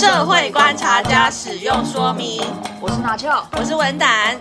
[0.00, 2.40] 社会观察家使用说明。
[2.80, 4.34] 我是拿翘，我是文胆。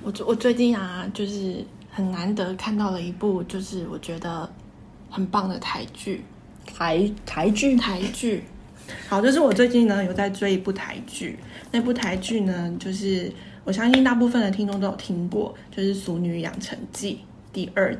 [0.00, 4.48] 我我最近啊，就是很难得看到了一部，就是我觉得
[5.10, 6.24] 很棒的台剧。
[6.72, 8.44] 台台剧，台剧。
[9.10, 11.36] 好，就是我最近呢有在追一部台剧，
[11.72, 13.32] 那部台剧呢，就是
[13.64, 17.14] 我相信大部分的听众都有听过，就是《俗女养成记》
[17.52, 17.92] 第二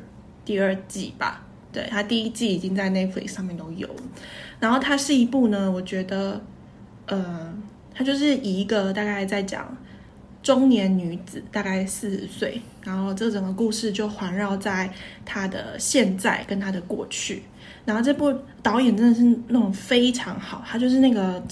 [0.45, 1.43] 第二季吧。
[1.73, 3.89] 对，它第一季已经在 Netflix 上面都有，
[4.61, 6.41] 然后它是一部呢，我觉得，
[7.07, 7.55] 呃，
[7.95, 9.77] 他就是以一个大概在讲
[10.43, 14.93] 中年女子，大概四十岁，然后这整个故事就环绕在
[15.25, 17.43] 她的现在跟她的过去，
[17.85, 18.33] 然后这部
[18.63, 21.43] 导演真的是那种非常好，他就是那个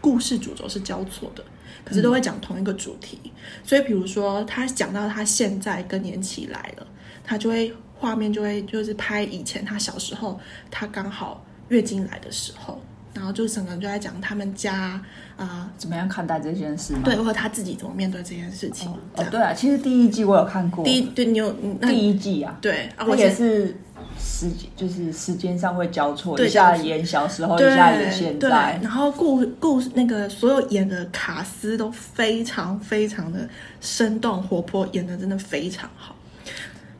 [0.00, 1.44] 故事主轴是交错的，
[1.84, 3.18] 可是都会讲同一个主题，
[3.62, 6.86] 所以比如说他讲到他现在更年期来了，
[7.24, 7.74] 他就会。
[7.94, 10.40] 画面就会就是拍以前他小时候，
[10.72, 12.82] 他刚好月经来的时候，
[13.14, 15.02] 然后就整个人就在讲他们家啊、
[15.36, 18.90] 呃、怎么样看待这件事，对，或者他自己怎么面对这件事情。
[18.90, 23.76] 哦，哦对啊，其实第一季我有看过，第一对你有第一季啊，对，而且是
[24.18, 33.48] 时就是时间上会交错，对一下演小时候，一下演现在，然后故故那个所有演的卡斯都非常非常的
[33.80, 36.14] 生动活泼，演的真的非常好。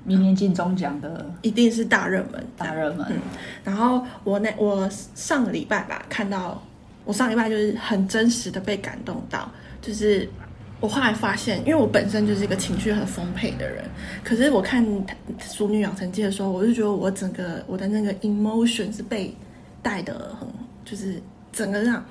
[0.04, 3.06] 明年金钟奖的一定是大热门，大热门。
[3.10, 3.16] 嗯，
[3.64, 6.62] 然后我那我上个礼拜吧，看到
[7.04, 10.28] 我上礼拜就是很真实的被感动到，就是
[10.80, 13.84] 我后来发现，因为我本身就是一个情绪很丰沛的人，
[14.24, 14.84] 可是我看
[15.40, 19.36] 《熟女养成记》的时候，我就觉得我整个我的那个 emotion 是被
[19.80, 20.48] 带的很，
[20.84, 22.04] 就是整个让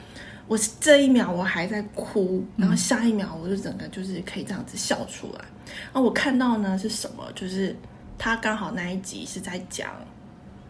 [0.52, 5.46] 我这一秒我还在哭，然后下一秒我就整个就是可以这样子笑出来。
[5.86, 7.24] 然后我看到呢是什么？
[7.34, 7.74] 就是
[8.18, 9.90] 他刚好那一集是在讲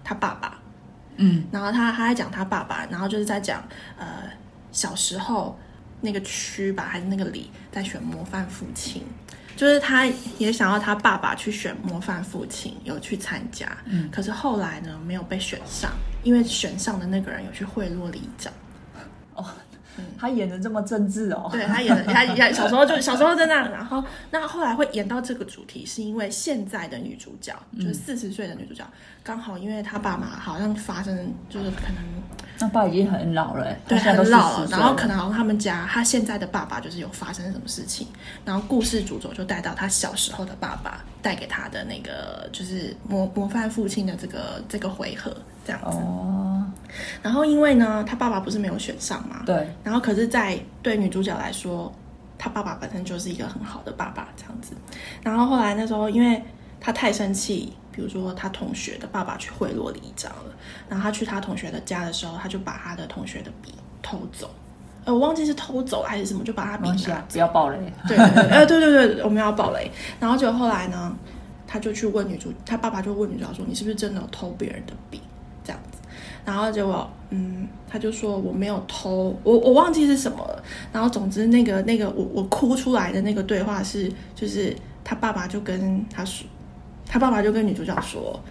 [0.03, 0.59] 他爸爸，
[1.15, 4.29] 嗯，然后他他在讲他爸爸，然后就是在讲呃
[4.71, 5.57] 小时候
[5.99, 9.03] 那个区吧还是那个里在选模范父亲，
[9.57, 10.05] 就是他
[10.37, 15.89] 也想要他爸爸去选模范父亲，有去参加，嗯，可是后来呢没有被选上，
[16.21, 18.53] 因为选上的那个人有去贿赂里长，
[19.33, 19.43] 哦。
[20.17, 28.85] 他演的这么政治哦，对，他演 的，他他小时候就小时候在那，然后那后来会演到这个主题，是因为现在的女主角，嗯、就是四十岁的女主角，
[29.23, 32.03] 刚好因为他爸妈好像发生，就是可能，
[32.59, 38.07] 那爸已经很老了，对，很老了，然后可能好像他们家他现在的爸爸就是有发生什么事情，
[38.43, 45.97] 然后故事主轴就带到他小时候的爸爸带给他的那个就是模模范父亲的这个这个回合这样子。
[45.97, 46.65] 哦
[47.21, 49.43] 然后因为呢，他爸爸不是没有选上嘛？
[49.45, 49.65] 对。
[49.81, 51.93] 然后可是，在对女主角来说，
[52.37, 54.73] 他爸爸本身就是一个很好的爸爸，这样子。
[55.23, 56.43] 然后后来那时候，因为
[56.81, 60.53] 他太生气，比如说他同学的爸爸去贿赂里长了，
[60.89, 64.49] 然后他去他同学的家的时候，他就把他的同学的笔偷走。
[65.03, 67.11] 呃，我忘记是偷走还是什么，就把他笔拿走。
[67.29, 67.77] 不要暴雷。
[68.07, 69.91] 对对对，我们要暴雷。
[70.19, 71.15] 然后就后来呢，
[71.65, 75.19] 他就去问女主，他爸爸就问女主角说：“你是不是真的有偷别人的笔？”
[75.65, 75.97] 这样子。
[76.45, 80.63] 然后结果，嗯，他就说我没有偷，我我忘记是什么了。
[80.91, 86.47] 然后总之，那个那个我我哭出来的那个对话是，就是他爸爸就跟他说，
[87.11, 88.41] 他爸爸就跟女主角说，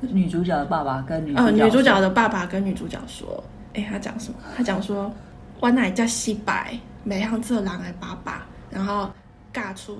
[0.00, 3.42] 女主角的爸爸跟女呃女主角的爸爸跟女主角说，
[3.72, 4.38] 哎，他讲什么？
[4.54, 5.10] 他讲说，
[5.58, 9.10] 我奶叫西白，没像这狼来爸爸，然后
[9.54, 9.96] 尬出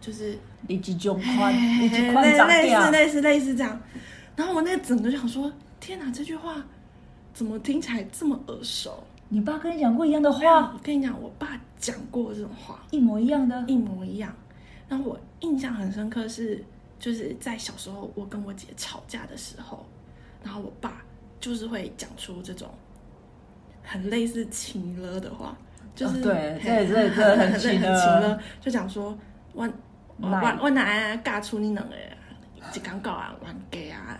[0.00, 3.80] 就是你几种宽，你几宽类似类似类似这样。
[4.36, 6.64] 然后我那个整个就想说，天哪，这句话。
[7.32, 9.02] 怎么听起来这么耳熟？
[9.28, 10.70] 你爸跟你讲过一样的话？
[10.72, 14.32] 我跟你讲，我爸讲过这种话，一模一样的，一模一样。
[14.88, 16.64] 然后我印象很深刻是，
[16.98, 19.86] 就是在小时候我跟我姐吵架的时候，
[20.42, 21.04] 然后我爸
[21.40, 22.68] 就是会讲出这种
[23.82, 25.56] 很类似情了的话，
[25.94, 29.16] 就是、哦、对对对对，很情了，就讲说
[29.52, 29.68] 我
[30.18, 31.94] 我我我哪尬出你两个，
[32.74, 34.18] 一刚搞啊，玩 gay 啊。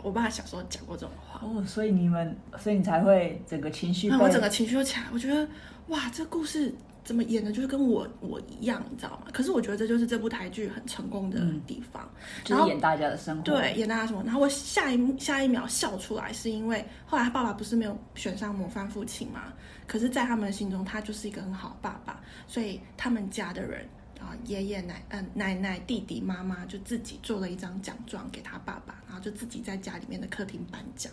[0.00, 5.06] 我爸小时候讲过这种话哦，所以你们，所以你才会整个情绪、嗯，我整个情绪就起来。
[5.12, 5.46] 我觉得
[5.88, 6.72] 哇，这故事
[7.08, 9.28] 怎么演的，就是跟我我一样，你知道吗？
[9.32, 14.22] 可是我觉得这就是这部台剧很成功的地方，嗯、就是演大家的生活，对，演大家什么。
[14.26, 19.54] 然后我下一下一秒笑出来，是因为后来他爸爸不是没有选上模范父亲嘛？
[19.86, 23.88] 可是，在他们心中，他就是一个很好的爸爸，所以他们家的人。
[24.20, 31.12] 啊，爷爷奶嗯奶奶弟弟妈妈就自己做了一张奖状给他爸爸，然后就自己在家里面的客厅颁奖，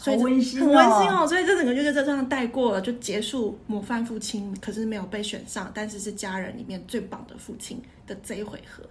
[0.00, 1.26] 所以很温馨，很温馨哦。
[1.26, 8.82] 所以这整个就就这样带过了，就结束模范父亲，可是没有被选上，但是是家人里面最棒的父亲的这一回合。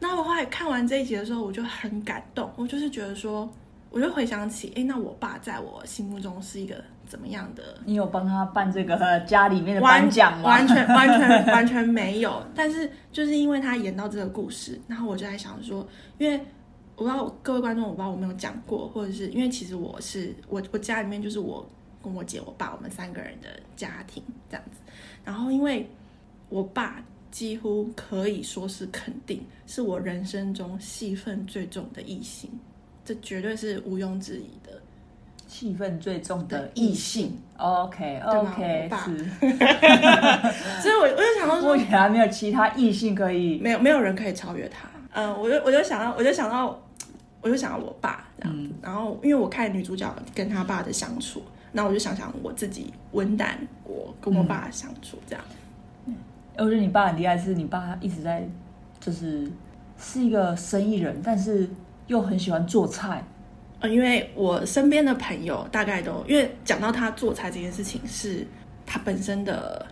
[0.00, 3.48] 那我后来看完这一集的时候，我就很感动，我就是觉得说，
[3.90, 6.76] 我就回想起，哎，那我爸在我心目中是一个
[7.06, 7.62] 怎么样的。
[7.84, 10.50] 你有帮他办这个家里面的颁奖吗？
[10.50, 12.42] 完全完全 完全没有。
[12.54, 15.86] 但是就是因为他演到这个故事，然后我就在想说，
[16.18, 16.40] 因为
[16.98, 21.64] 我不知道各位观众，我不知道我没有讲过，或者是因为其实我是我我家里面就是我
[22.02, 24.80] 跟我姐、我爸我们三个人的家庭这样子。
[25.24, 25.88] 然后因为
[26.48, 27.00] 我爸
[27.30, 32.50] 几乎可以说是肯定是我人生中戏份最重的异性。
[33.04, 34.82] 这绝对是毋庸置疑的，
[35.46, 37.38] 戏份最重的异性。
[37.58, 39.18] OK OK，是。
[40.82, 44.88] 所以我我就想到说，目前还没有其他异性可以，没有没有人可以超越他。
[45.14, 46.78] 嗯，我就我就想到，我就想到，
[47.40, 48.68] 我就想到我爸这样子。
[48.68, 51.42] 嗯、然后因为我看女主角跟她爸的相处，
[51.72, 55.44] 那我就想想我自己温胆，我跟我爸的相处这样。
[56.06, 56.14] 嗯，
[56.56, 58.46] 我觉得你爸很厉害，是你爸一直在
[59.00, 59.50] 就是
[59.98, 61.68] 是一个生意人，但是。
[62.08, 63.22] 又很喜欢做菜，
[63.80, 68.46] 呃，因为我身边的朋友大概都因为讲到他做菜这件事情是
[68.86, 69.84] 他本身的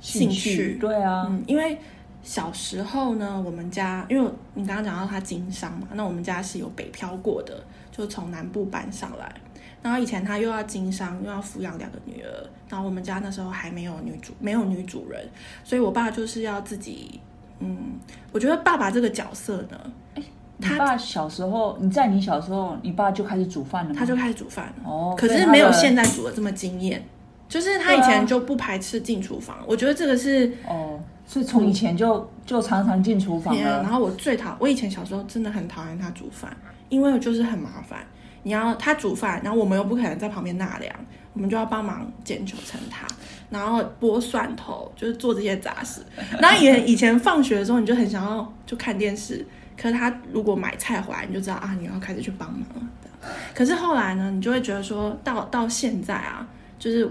[0.00, 1.78] 兴趣，兴趣对啊，嗯，因为
[2.22, 9.34] 小时候呢，我们家因为你刚刚讲到他经商嘛，那我们家是有北漂过的，就从南部搬上来，
[9.82, 12.28] 然后以前他又要经商，又要抚养两个女儿，
[12.68, 15.28] 然后我们家那时候还没有女主，没有女主人，
[15.64, 17.18] 所以我爸就是要自己，
[17.58, 17.98] 嗯，
[18.32, 20.24] 我觉得爸爸这个角色呢，欸
[20.60, 23.96] 他爸小时候，你在你小时候，你爸就开始煮饭了吗？
[23.98, 27.02] 他就开始煮饭哦，可是没有现在煮的这么惊艳。
[27.48, 33.82] 就是他以前就不排斥进厨房，我觉得这个是哦，所以从以前就就常常进厨房了。
[33.84, 36.50] 然后我最讨，我以前小时候真的很讨厌他煮饭，
[36.88, 38.00] 因为就是很麻烦。
[38.42, 40.92] 你要他煮饭，然后我们又不可能在旁边纳凉，
[41.32, 43.06] 我们就要帮忙捡九层塔，
[43.48, 46.04] 然后剥蒜头，就是做这些杂事。
[46.40, 49.46] 然后以以前放学的时候，你就很想要就看电视。
[49.80, 53.30] 可是他如果买菜回来，你就知道啊，你要开始去帮忙了。
[53.54, 56.44] 可是后来呢，你就会觉得说到到现在啊，
[56.76, 57.08] 就是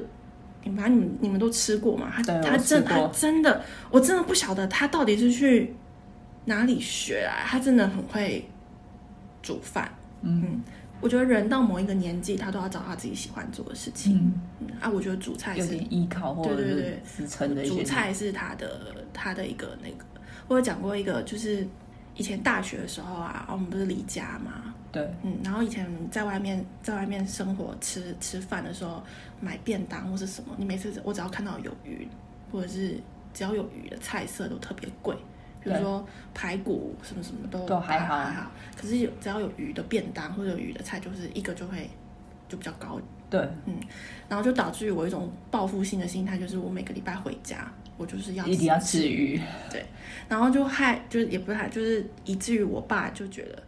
[0.64, 5.74] 你把你们你们都吃过吗，他他真他真的，我真的不晓得他到底是去
[6.46, 8.48] 哪里学来，他真的很会
[9.42, 9.92] 煮饭。
[10.22, 10.64] 嗯，嗯，
[11.02, 14.18] 我觉得人到某一个年纪，他都要找他自己喜欢做的事情。
[14.18, 17.66] 嗯，嗯啊，我觉得煮菜是有点依靠或者对对对支撑的。
[17.66, 20.06] 煮菜是他的他的一个那个，
[20.48, 21.68] 我有讲过一个就是。
[22.16, 24.76] 以前大学的时候啊，我们不是离家嘛？
[24.92, 29.02] 对，嗯，然后以前在外面在外面生活吃吃饭的时候，
[29.40, 32.08] 买便当或是什么，你每次我只要看到有鱼，
[32.52, 33.00] 或者是
[33.34, 35.16] 只要有鱼的菜色都特别贵，
[35.64, 41.90] 比如说排骨什么什么都都还好还好，可是有只要有鱼的便当或者有鱼的菜，就是一个就会
[42.48, 43.00] 就比较高。
[43.30, 43.76] 对，嗯，
[44.28, 47.72] 然后就导致于我一种报复性的心态，就是我每个礼拜回家。
[47.96, 49.38] 我就是要一定要吃鱼，
[49.70, 49.86] 对，
[50.30, 53.62] 然后就害，就是也不是害，就是以至于我爸就觉得，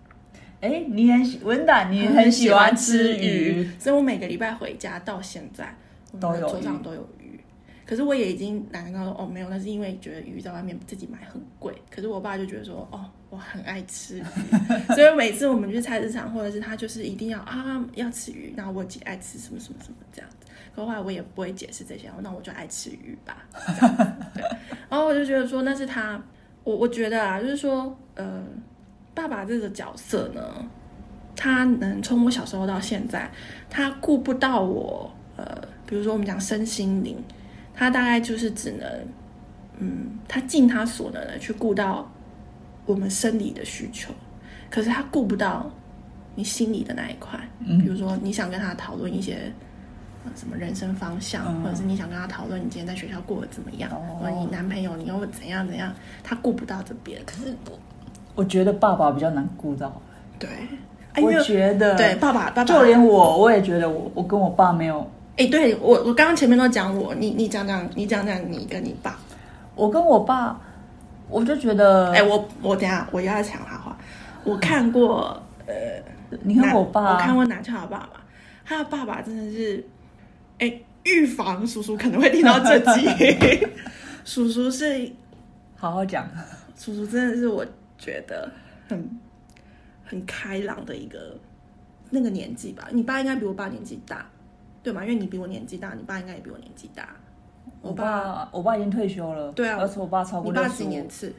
[0.61, 5.75] 哎，你很喜温胆，你很喜欢吃鱼，所以我每个礼拜回家到现在，
[6.19, 7.39] 都有桌上都有鱼。
[7.85, 11.73] 可是我也已经懒得跟他说，哦，没有，那是因为觉得鱼在外面自己买很贵。
[11.89, 14.23] 可是我爸就觉得说，哦，我很爱吃鱼，
[14.95, 20.47] 所以每次我们去菜市场，或者是他就是一定要啊要吃鱼，然后我姐爱吃什么什么什么这样子。
[20.73, 23.43] 可后来我也不会解释这些，那我就爱吃鱼吧。
[24.33, 24.41] 对，
[24.87, 26.23] 然后我就觉得说那是他，
[26.63, 28.41] 我我觉得啊，就是说，呃，
[29.13, 30.41] 爸爸这个角色呢，
[31.35, 33.29] 他能从我小时候到现在，
[33.69, 35.45] 他顾不到我，呃，
[35.85, 37.17] 比如说我们讲身心灵。
[37.73, 39.07] 他大概就是只能，
[39.79, 42.07] 嗯，他尽他所能的去顾到
[42.85, 44.13] 我们生理的需求，
[44.69, 45.71] 可是他顾不到
[46.35, 47.39] 你心里的那一块。
[47.65, 49.51] 嗯，比如说你想跟他讨论一些
[50.35, 55.91] 什么人生方向，嗯，或者是你想跟他讨论你今天在学校过得怎么样，哦，或者你男朋友你又怎样怎样，
[56.21, 57.19] 他顾不到这边。
[57.25, 57.55] 可是
[58.35, 60.01] 我我觉得爸爸比较难顾到。
[60.39, 60.49] 对，
[61.21, 62.63] 我觉得对爸爸，爸爸。
[62.63, 65.09] 就连我我也觉得我我跟我爸没有。
[65.37, 69.17] 哎，对我，我刚刚前面都讲我，你你讲讲，你讲讲你跟你爸，
[69.75, 70.59] 我跟我爸，
[71.29, 73.97] 我就觉得，哎，我我等下我要抢他话，
[74.43, 75.73] 我看过，呃，
[76.43, 78.09] 你看我爸，我看过南俏的爸爸，
[78.65, 79.83] 他的爸爸真的是，
[80.59, 80.71] 哎，
[81.03, 83.07] 预防叔叔可能会听到这集，
[84.25, 85.09] 叔叔是，
[85.77, 86.27] 好好讲，
[86.77, 87.65] 叔叔真的是我
[88.01, 88.51] 觉得
[88.89, 89.09] 很
[90.03, 91.37] 很开朗的一个
[92.09, 94.27] 那个年纪吧，你爸应该比我爸年纪大。
[94.83, 95.03] 对吗？
[95.03, 97.07] 因为你比我年纪大，你爸应该也比我年纪大。
[97.81, 99.51] 我爸，我爸已经退休了。
[99.51, 100.51] 对啊，而且我爸超过。
[100.51, 101.31] 你爸几年次？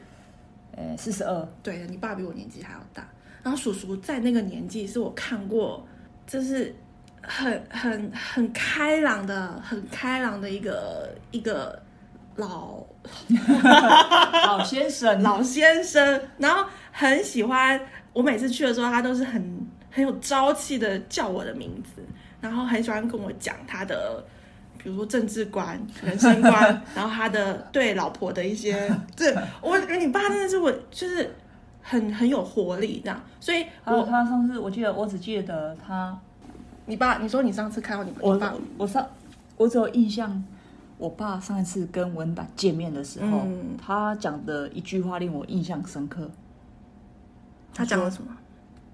[0.77, 1.45] 呃，四十二。
[1.61, 3.05] 对，你爸比我年纪还要大。
[3.43, 5.85] 然后叔叔在那个年纪是我看过，
[6.25, 6.73] 就是
[7.21, 11.77] 很很很开朗的，很开朗的一个一个
[12.37, 12.81] 老
[14.47, 16.21] 老先生，老先生。
[16.37, 17.79] 然后很喜欢
[18.13, 22.01] 我每次去的时候，他都是很很有朝气的叫我的名字。
[22.41, 24.21] 然后很喜欢跟我讲他的
[24.77, 31.33] 比如说政治观、人生观， 然后他的对老婆的一些，这我你爸真的是我就是
[31.81, 36.13] 很很有活力这样，所以我他上次我记得我只记得他，
[36.85, 39.07] 你爸你说你上次看到你们，爸我我上
[39.55, 40.43] 我只有印象，
[41.03, 46.31] 我爸上一次跟文胆见面的时候，嗯、他讲的一句话令我印象深刻。
[47.73, 48.29] 他讲了什么？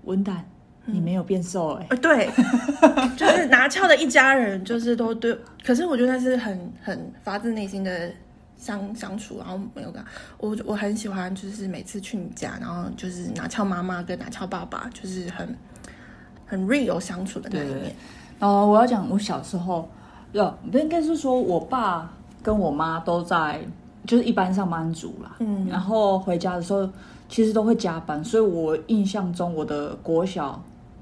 [0.05, 0.43] 文胆。
[0.85, 2.27] 你没有变瘦哎、欸，呃，对，
[3.15, 5.37] 就是拿翘的一家人，就是都对。
[5.63, 8.11] 可是我觉得那是很很发自内心的
[8.57, 10.03] 相相处，然后没有感。
[10.39, 15.55] 我我很喜欢，就是每次去你家，然后就是拿翘妈妈跟拿翘爸爸，就是很
[16.47, 17.79] 很 real 相处的那一面。
[17.81, 17.95] 对
[18.39, 19.87] 然后我要讲我小时候，
[20.31, 23.61] 要不应该是说我爸跟我妈都在，
[24.05, 25.35] 就是一般上班族啦。
[25.39, 26.89] 嗯，然后回家的时候
[27.27, 30.61] 其实都会加班，所以我印象中我的国小。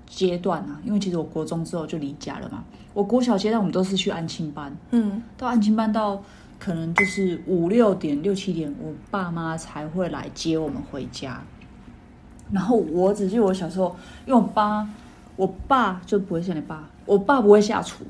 [0.10, 2.64] 阶段啊，因为其实我国中之后就离家了嘛。
[2.94, 6.18] 我国小阶段我们都是去安亲班，嗯，到安亲班到
[6.58, 11.44] 可能就是五六点、六七点，我爸妈才会来接我们回家。
[12.50, 13.94] 然后我只记得我小时候，
[14.26, 14.88] 因为我爸，
[15.36, 18.06] 我爸就不会像你爸，我爸不会下厨。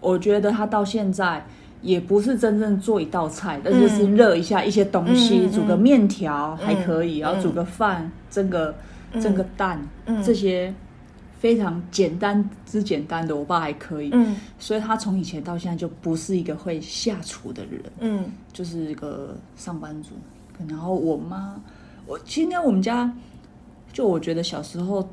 [0.00, 1.44] 我觉得他到现在
[1.82, 8.74] 也不是真正做一道菜，但就是热一下一些东西，嗯、煮个面条还可以，嗯、然后煮个饭，蒸个。
[9.20, 10.72] 蒸个蛋，嗯、这些
[11.40, 14.10] 非常简单之简单的，我爸还可以。
[14.12, 17.82] 嗯，所以他从以前到现在就不是一个会下厨的人。
[17.98, 20.10] 嗯，就是一个上班族。
[20.68, 21.60] 然后我妈，
[22.06, 23.12] 我今天我们家，
[23.92, 25.08] 就我觉得小时候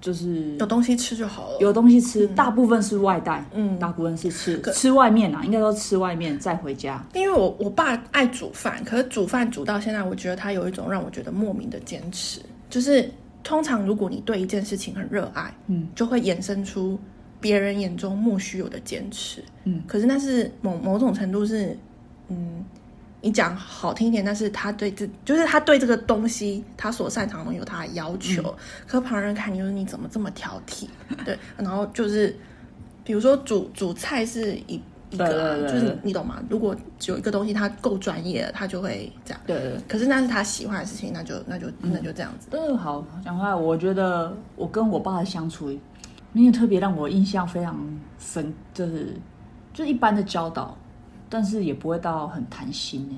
[0.00, 7.04] 就是有东西吃就好了，有东西吃，嗯、大部分是外带，嗯，大部分是吃吃外面啊，应该都吃外面再回家。
[7.14, 12.40] 因为我我爸爱煮饭，可是煮饭煮到现在，我觉得他有一种让我觉得莫名的坚持。
[12.68, 13.10] 就是
[13.42, 16.98] 通常，如果你对一件事情很热爱，嗯，就会衍生出
[17.40, 19.82] 别人眼中莫须有的坚持，嗯。
[19.86, 21.76] 可是那是某某种程度是，
[22.28, 22.64] 嗯，
[23.20, 28.42] 你讲好听一点，但是他对这就是他对这个东西，他所擅长的有他的要求。
[28.42, 28.54] 嗯、
[28.86, 30.86] 可旁人看你就是你怎么这么挑剔，
[31.24, 31.38] 对。
[31.56, 32.36] 然后就是
[33.04, 34.80] 比如说煮煮菜是一。
[35.08, 36.42] 一个、啊，对对对对，就是你懂吗？
[36.50, 39.40] 如果有一个东西他够专业了，他就会这样。
[39.46, 39.80] 对，对，对。
[39.86, 42.48] 可是那是他喜欢的事情，那就那就那就这样子。
[42.50, 45.68] 嗯，好，讲话，我觉得我跟我爸的相处，
[46.32, 47.78] 没有特别让我印象非常
[48.18, 49.14] 深，就是
[49.72, 50.76] 就一般的教导，
[51.28, 53.16] 但是也不会到很谈心呢。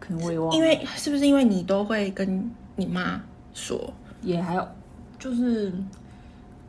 [0.00, 3.20] 可能我也忘了，因为是不是因为你都会跟你妈
[3.52, 3.92] 说？
[4.22, 4.68] 也还有，
[5.18, 5.72] 就是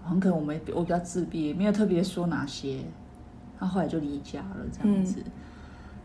[0.03, 2.79] 很可能我们我比较自闭，没有特别说哪些。
[3.59, 5.19] 他后来就离家了，这样子。
[5.19, 5.31] 嗯、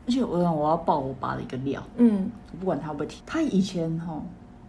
[0.07, 3.23] 而且我我要爆我爸的一个料，嗯，我不管他会不会提。
[3.25, 4.21] 他以前哈，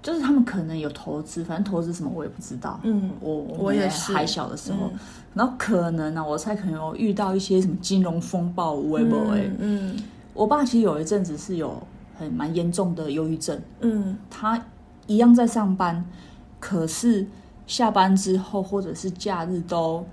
[0.05, 2.79] 就是他们可能有投资，反正投资什么我也不知道。
[2.83, 4.99] 嗯，我我也是还小的时候，嗯、
[5.33, 9.49] 然后可能呢、啊，我猜可能有遇到一些什么金融风暴，微博哎。
[9.57, 9.97] 嗯，
[10.35, 11.81] 我爸其实有一阵子是有
[12.19, 13.59] 很蛮严重的忧郁症。
[13.79, 14.63] 嗯，他
[15.07, 16.05] 一样在上班，
[16.59, 17.25] 可是
[17.65, 20.05] 下班之后或者是假日都。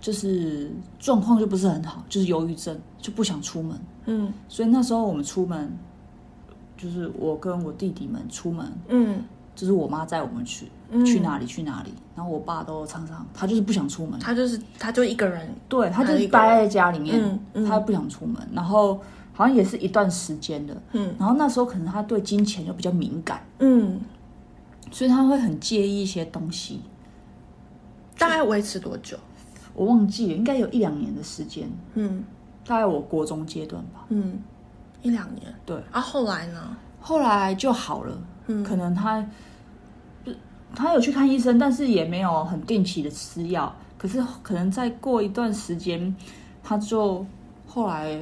[0.00, 3.80] 就是状况就不是很好，就是忧郁症，就不想出门。
[4.06, 5.72] 嗯，所以那时候我们出门，
[6.82, 9.22] 就是我跟我弟弟们出门，嗯，
[9.54, 19.00] 就是我妈载我们去，嗯、去哪里去哪里，然后我爸都常常他就是不想出门，他就是他就一个人，对，他就待在家里面，他不想出门，然后
[19.32, 24.00] 好像也是一段时间的，嗯，然后那时候可能他对金钱又比较敏感，嗯，
[24.90, 26.80] 所以他会很介意一些东西，
[28.18, 29.16] 大概维持多久？
[29.74, 31.66] 我忘记了，应该有一两年的时间。
[31.94, 32.22] 嗯，
[32.66, 34.04] 大概我国中阶段吧。
[34.10, 34.38] 嗯，
[35.02, 35.52] 一两年。
[35.66, 36.76] 对啊，后来呢？
[37.00, 38.16] 后来就好了。
[38.46, 39.24] 嗯，可能他，
[40.74, 43.74] 他有去看医生，但是也没有很定期的吃药。
[43.98, 46.14] 可是可能再过一段时间，
[46.62, 47.24] 他就
[47.66, 48.18] 后来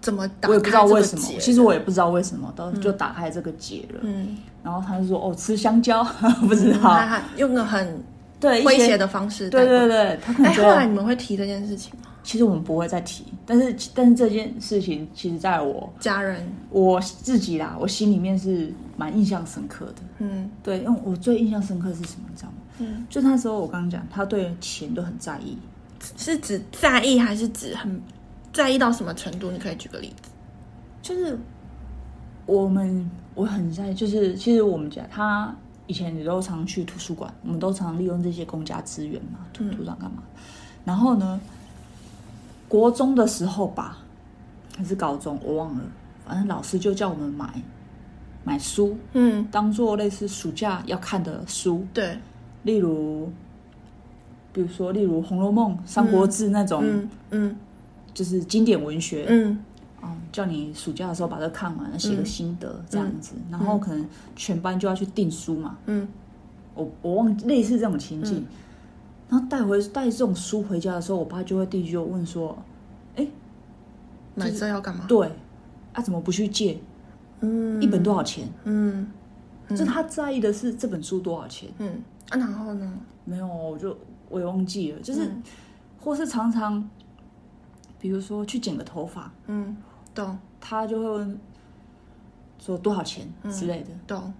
[0.00, 0.48] 怎么打？
[0.48, 1.24] 我也不知道为什么。
[1.40, 4.00] 其实我也不知道为什么，都就打开这个结了。
[4.02, 6.02] 嗯，然后他就说：“哦，吃香蕉。
[6.48, 8.02] ”不知道，他用个很。
[8.42, 10.50] 对威胁的方式，对对对，他可能。
[10.50, 12.08] 哎，后来你们会提这件事情吗？
[12.24, 20.02] 其实我们不会再提，但是但是这件事情，其实在我家人我自己啦，我心里面是蛮印象深刻的。
[20.18, 22.54] 嗯，对，因为我最印象深刻是什么，你知道吗？
[22.78, 25.56] 嗯，就那时候我刚刚讲，他对钱都很在意，
[26.16, 28.00] 是指在意还是指很
[28.52, 29.52] 在意到什么程度？
[29.52, 30.30] 你可以举个例子。
[31.00, 31.38] 就是
[32.46, 35.54] 我们我很在意，就是其实我们家他。
[35.92, 40.22] 以前你都常去图书馆，我们都常利用这些公家资源嘛，图图书馆干嘛？
[40.26, 40.40] 嗯、
[40.86, 41.38] 然后呢，
[42.66, 43.98] 国中的时候吧，
[44.74, 45.82] 还是高中，我忘了。
[46.26, 47.62] 反正老师就叫我们买
[48.42, 51.86] 买书，嗯，当做类似暑假要看的书。
[51.92, 52.16] 对，
[52.62, 53.30] 例如，
[54.50, 57.56] 比如说，例如《红楼梦》《三国志》那种，嗯，嗯
[58.14, 59.26] 就是经典文学，
[60.32, 66.08] 叫你暑假的时候把这看完，写个心得、嗯、这样子，然后可能全班就要去订书嘛，嗯，
[66.74, 68.46] 我我忘类似这种情境，嗯、
[69.28, 72.56] 然后带回带这种书回家的时候，我爸就会第一句就问说，
[73.14, 73.26] 哎，
[74.34, 75.04] 买这要干嘛？
[75.06, 75.30] 对，
[75.92, 76.80] 啊，怎么不去借？
[77.40, 78.48] 嗯，一本多少钱？
[78.64, 79.06] 嗯，
[79.68, 81.68] 就他在意的是这本书多少钱？
[81.78, 81.88] 嗯，
[82.30, 82.98] 啊，然后呢？
[83.24, 83.94] 没有，我就
[84.30, 85.42] 我也忘记了，就是，嗯、
[86.00, 86.88] 或是常常。
[87.98, 89.76] 比如说去剪个头发，嗯，
[90.14, 91.40] 懂，他就会问
[92.58, 94.32] 说多少钱之类的，懂，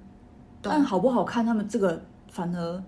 [0.60, 2.82] 但好不好看，他们这个反而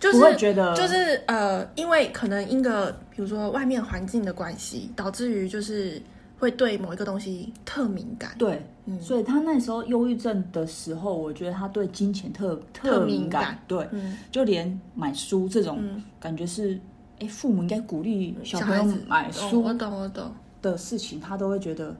[0.00, 6.00] 就是不会觉得，就是呃，因为可能因个比如说外面环境的关系，导致于就是
[6.38, 15.82] 会对某一个东西特敏感，对，嗯，所以他那时候忧郁症的时候，我觉得他对金钱特特敏感，对，嗯，就连买书这种
[16.18, 16.80] 感觉是。
[17.20, 20.32] 哎，父母应该鼓励小朋友买书，我懂我懂
[20.72, 21.94] 的事情，他都会觉得，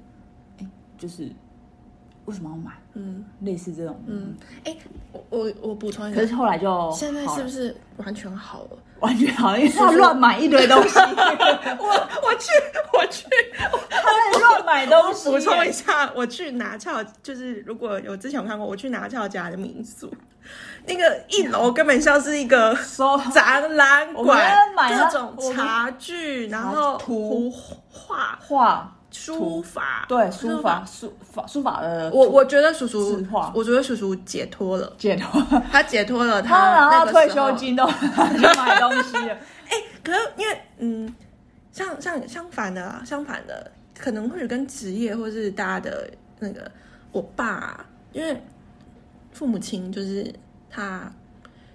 [0.59, 0.67] 哎，
[0.97, 1.31] 就是
[2.25, 2.73] 为什么要买？
[2.95, 4.77] 嗯，类似这种，嗯，哎，
[5.13, 8.79] 我我我补充一下，可是后来就现在是不是完全好了？
[9.01, 10.99] 完全好，因为他乱买一堆东西。
[10.99, 12.51] 我我去
[12.95, 13.27] 我去，
[13.91, 15.29] 他在乱买东西。
[15.29, 20.11] 补充一下，我去拿翘，就是如果有之前有看过，我去拿翘家的民宿。
[20.87, 22.75] 那个一楼根本像是一个
[23.35, 27.53] 展览馆，各种茶具，然后图
[28.07, 32.11] 画画书法，对书法书法书法的。
[32.11, 39.35] 我我觉得叔叔，我觉得叔叔解脱了，解脱，他解脱了，他拿退休金都 去买东西了。
[39.69, 41.15] 哎，可是因为嗯，
[41.73, 46.71] 像像相反的，相反的，可能或许跟职业或是大家的那个，
[47.13, 48.41] 我爸因为。
[49.33, 50.33] 父母亲就是
[50.71, 51.13] 他，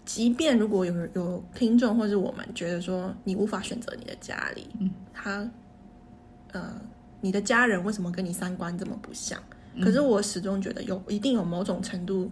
[0.06, 5.46] 即便如果有有听众或是我们觉得说你无法选择你的家里，嗯，他，
[6.52, 6.74] 呃，
[7.22, 9.40] 你的家人为什么跟你三观这么不像？
[9.76, 12.30] 嗯，可是我始终觉得有一定有某种程度，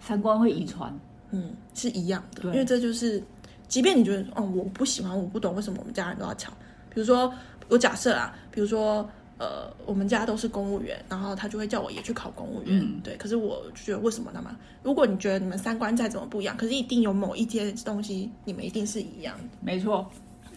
[0.00, 0.92] 三观会遗传，
[1.30, 3.22] 嗯，是一样的，因为这就是，
[3.68, 6.52] 即便你觉得哦，我不喜欢，我不懂为什么我们家人都要抢，
[6.90, 7.32] 比如说
[7.68, 9.08] 我假设啊，比如说。
[9.38, 12.78] 呃，我们家都是公务员，然后他就会叫我也去考公务员。
[12.78, 14.54] 嗯、对，可是我就觉得为什么那么？
[14.84, 19.44] 如果你觉得你们三观再怎么不一样，可是一定有某一些东西你们一定是一样的。
[19.60, 20.08] 没错，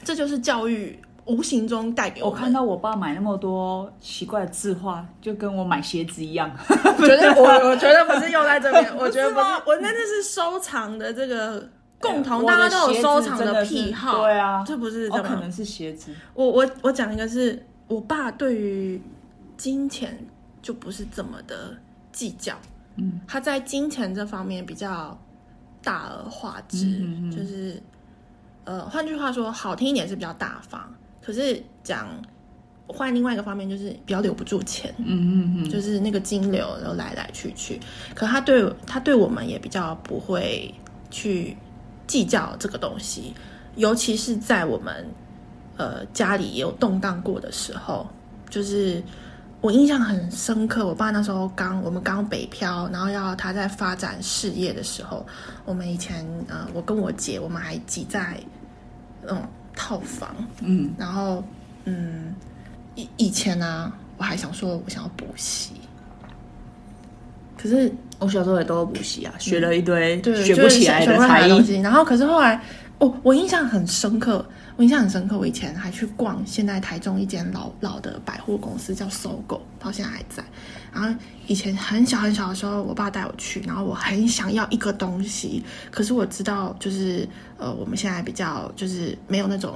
[0.03, 2.29] 这就是教育无形中带给我。
[2.29, 6.49] 我看到我爸买那么多奇怪的字画，就跟我买鞋子一样。
[6.69, 11.67] 我觉得我我觉得不是用在这边， 我觉得不是，我那那是收藏的这个
[11.99, 14.21] 共同，大家都有收藏的癖好。
[14.21, 16.13] 对啊，这不是，这可能是鞋子。
[16.33, 17.65] 我我我讲一个是。
[17.87, 18.99] 我爸对于
[19.55, 20.17] 金钱
[20.59, 21.77] 就不是这么的
[22.11, 22.55] 计较，
[22.95, 25.15] 嗯，他在金钱这方面比较
[25.83, 27.79] 大而化之，嗯嗯嗯就是，
[28.63, 30.91] 呃，换句话说，好听一点是比较大方，
[31.25, 32.07] 可是讲
[32.87, 37.79] 换另外一个方面就是比较留不住钱，嗯嗯嗯，就是那个金流然后来来去去，
[38.13, 40.73] 可他对他对我们也比较不会
[41.09, 41.57] 去
[42.05, 43.33] 计较这个东西，
[43.75, 45.05] 尤其是在我们。
[45.77, 48.07] 呃，家里也有动荡过的时候，
[48.49, 49.03] 就是
[49.59, 50.87] 我印象很深刻。
[50.87, 55.25] 我爸那时候刚我们刚北漂，然后要他在发展事业的时候，
[55.65, 58.39] 我们以前呃，我跟我姐我们还挤在
[59.21, 59.41] 那种
[59.75, 61.43] 套房，嗯，然后
[61.85, 62.33] 嗯，
[62.95, 65.71] 以以前呢、啊，我还想说我想要补习，
[67.57, 72.61] 可是我小时候也都有补习啊，学了一堆对学不起来的才艺，然后可是后来，
[72.99, 74.45] 哦，我印象很深刻。
[74.77, 80.43] 我印象很深刻，我以前还去逛现在台中一间老老的百货公司，叫 SOGO，到现在还在。
[80.95, 87.27] 然后以前很小很小的时候，我爸带我去，然后我很想要一个东西，可是我知道就是
[87.57, 89.75] 呃，我们现在比较就是没有那种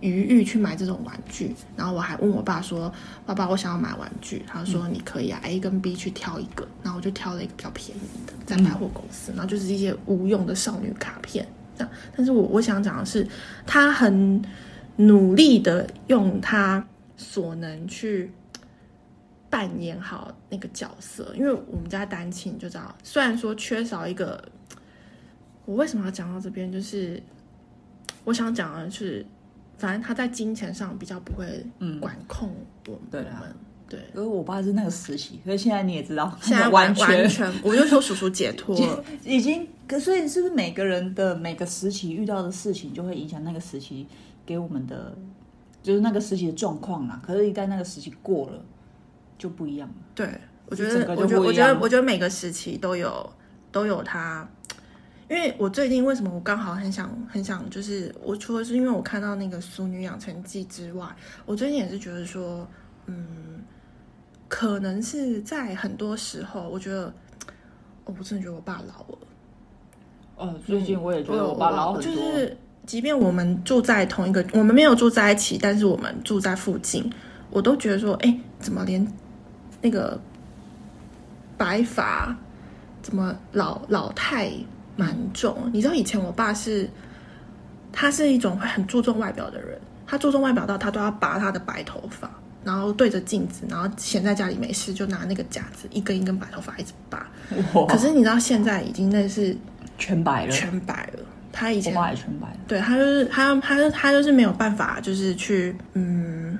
[0.00, 1.54] 余裕去买这种玩具。
[1.76, 2.90] 然后我还问我爸说
[3.26, 11.46] ：“爸爸，我想要买玩具。”他说：“你可以啊，A 跟 B 去挑一个。”然后我就挑了一个比较便宜的，在百货公司，然后就是一些无用的少女卡片。
[12.16, 13.26] 但是我我想讲的是，
[13.66, 14.42] 他很
[14.96, 16.82] 努力的用他
[17.16, 18.30] 所能去
[19.50, 24.42] 扮演好那个角色，因为我们家单亲就知道，虽然说缺少一个，
[25.66, 26.72] 我为什么要讲到这边？
[26.72, 27.22] 就是
[28.24, 29.26] 我想讲的是，
[29.76, 31.66] 反正他在金钱上比较不会
[32.00, 32.54] 管控
[32.86, 33.00] 我们。
[33.02, 33.42] 嗯、对啊。
[33.88, 39.66] 对，因为我爸是那个时期，所以现在你也知道，现在 完全，完全我就说叔叔解脱了， 已经。
[39.88, 44.06] 可所以是不是每个人的每个时期遇到的事情，就会影响那个时期
[44.46, 45.12] 给我们的，
[45.82, 47.20] 就是那个时期的状况啊？
[47.26, 48.62] 可是，一旦那个时期过了，
[49.40, 49.94] 就不一样了。
[50.14, 50.28] 对，
[50.66, 53.28] 我觉得，我觉得，我觉得，我觉得每个时期都有
[53.72, 54.46] 都有它，
[55.30, 61.06] 因为我最近为什么我刚好很想很想，就是我除了是因为我看到那个《俗女养成记》之外，
[61.46, 62.68] 我最近也是觉得说，
[63.06, 63.62] 嗯，
[64.46, 67.06] 可能是在很多时候，我觉得，
[68.04, 69.18] 哦，我真的觉得我爸老了。
[70.36, 72.14] 哦，最近我也觉得我爸老很多。
[72.14, 77.10] 就是，即便我们住在同一个，我们没有住在一起，但是我们住在附近，
[77.50, 79.06] 我都觉得说，哎，怎么连
[79.80, 80.20] 那个
[81.56, 82.36] 白发，
[83.02, 84.52] 怎么老老态？
[84.96, 86.86] 蛮重，你知道以前我爸是，
[87.90, 92.30] 他是一种会很注重外表的人，他注重外表到他都要拔他的白头发，
[92.62, 97.26] 然后对着镜子，然后闲在家里没事就拿那个夹子一根一根白头发一直拔。
[97.88, 99.56] 可是你知道现在已经那是
[99.96, 101.20] 全白了，全白了。
[101.50, 106.58] 他以前我爸也全白了，对他就是他他他就是没有办法，就是去嗯，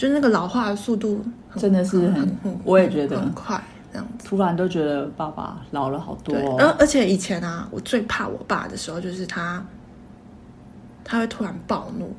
[0.00, 1.22] 就是那个老化的速度
[1.58, 2.26] 真的是很，
[2.64, 3.62] 我也觉得很快。
[3.92, 6.56] 这样子，突然都觉得爸爸老了好多哦。
[6.58, 9.62] 而而且以前啊，我最怕我爸的时候，就是他
[11.04, 12.10] 他会突然暴怒。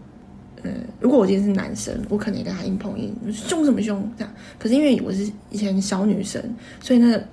[0.62, 4.32] 嗯，如果我今天是男生，我可能也跟他硬碰硬，凶什么凶这样。
[4.60, 6.40] 可是因为我是以前小女生，
[6.80, 7.24] 所以那个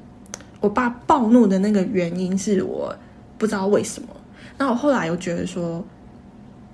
[0.60, 2.96] 我爸暴怒的那个原因是我
[3.36, 4.08] 不知道为什么。
[4.56, 5.84] 那我后来又觉得说，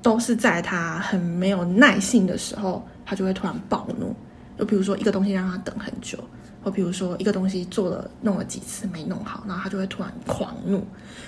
[0.01, 4.15] 都是在他很没有耐性的时候，他就会突然暴怒。
[4.59, 6.19] 就比如说一个东西让他等很久。
[6.63, 10.83] 或比如说一个东西做了弄了几次没弄好，然后他就会突然狂怒。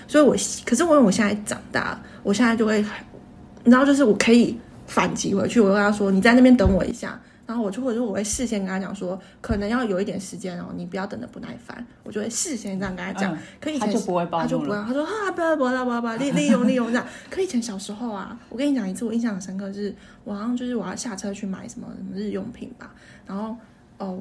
[0.09, 0.35] 所以我
[0.65, 2.81] 可是我因为我现在长大了，我现在就会，
[3.63, 5.61] 你知道，就是我可以反击回去。
[5.61, 13.35] 我跟他说：“你在那边等我一下。”然后我就或者我会事先跟他讲说：“可能要有一点时间哦，你不要等的不耐烦。”我就会事先这样跟他讲。
[13.35, 22.93] 嗯、可以前他就不会暴怒，他就不会，他说：“啊，不要不要不要不要利利用利用这样。”可以前小时候啊，我跟你讲一次，我印象很深刻，就是我好像就是我要下车去买什么什么日用品吧，
[23.27, 23.57] 然后
[23.99, 24.21] 哦。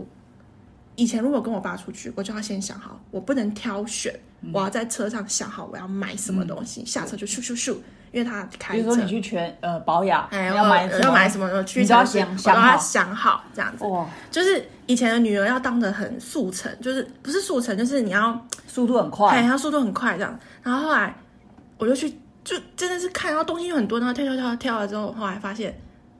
[0.97, 7.75] 以前如果跟我爸出去，我就要先想好，我不能挑选，嗯、我要在车上想好我要买什么东西，嗯、下车就咻咻咻，
[8.15, 8.73] 因为他开。
[8.73, 11.63] 比如说你去全呃保养，哎，要买要买什么？
[11.65, 13.83] 去超市，我都要想好这样子。
[13.83, 20.39] 哇，就是以前的女儿要当的很速成，就是不是速成，就是你要速度很快，哎，要速度很快这样。
[20.63, 21.13] 然后后来
[21.77, 22.09] 我就去，
[22.43, 25.77] 就真的是看，然后东西有很多，然后跳跳跳跳了之后，后来发现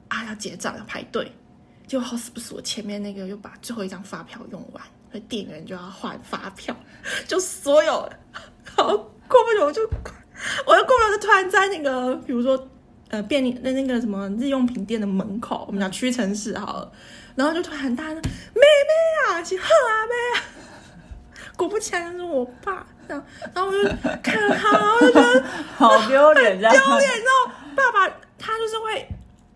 [0.08, 1.32] 啊，要结账要排队。
[1.86, 6.74] 就好死不死，我前面那个又把最后一张发票用完，所以店员就要换发票，
[7.28, 7.92] 就所有，
[8.74, 9.88] 好过不久我就，
[10.66, 12.68] 我又过不久就突然在那个，比如说
[13.08, 16.92] 呃便利那那个什么日用品店的门口，我们讲屈臣氏好了，
[17.34, 18.22] 然后就突然很大声，妹
[18.60, 20.40] 妹啊，去喝啊妹，
[21.56, 23.88] 果不其然就是我爸这样，然后我就
[24.22, 25.44] 看到他，我就觉得
[25.76, 29.08] 好丢脸，丢脸，然后爸爸他就是会。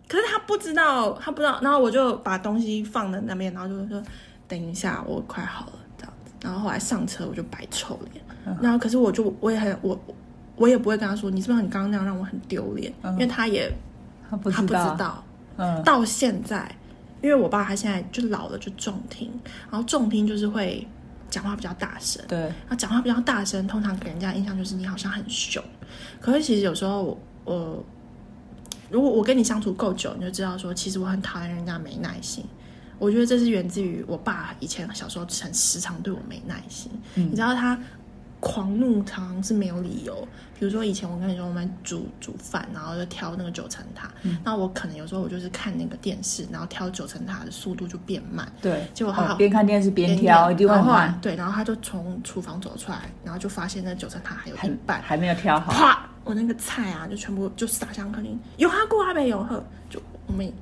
[0.08, 4.02] 可是他不知道，他不知道，然后我就把东西放在那边，然后就说
[4.48, 8.24] ：“等一下，我快好了。”这样子，然后后来上车我就摆臭脸，
[8.60, 9.96] 然后可是我就我也很我
[10.60, 13.72] 我也不会跟他说：“你是不是你刚刚那样让我很丢脸？”嗯、因为他也
[14.28, 15.24] 他不知道，他不知道，
[15.56, 16.70] 嗯，到现在，
[17.22, 19.30] 因为我爸他现在就老了，就重听，
[19.70, 20.86] 然后重听就是会
[21.30, 25.64] 讲话比较大声，对，然后讲话比较大声，通常给人家印象就是你好像很凶，
[26.20, 27.18] 可是其实有时候我。
[27.44, 27.84] 我
[28.90, 32.44] 如果我跟你相处够久，你就知道说，其实我很讨厌人家没耐心。
[32.98, 36.90] 我觉得这是源自于我爸以前小时候很时常对我没耐心。
[37.14, 37.78] 嗯、你知道他
[38.40, 40.26] 狂怒常常是没有理由。
[40.58, 48.50] 比如说以前我跟你说我们煮煮饭，然后就挑那个九层塔，嗯、那我可能有时候我就是看那个电视，然后挑九层塔的速度就变慢。
[48.60, 51.18] 对，结果他边看电视边挑，一定会慢。
[51.22, 55.72] 对，然后他就从厨房走出来，然后就发现那九层塔还有一半还，还没有挑好。
[55.72, 56.06] 啪！
[56.22, 60.52] 我那个菜啊，就全部就撒向客厅，有哈过阿没有喝，就我们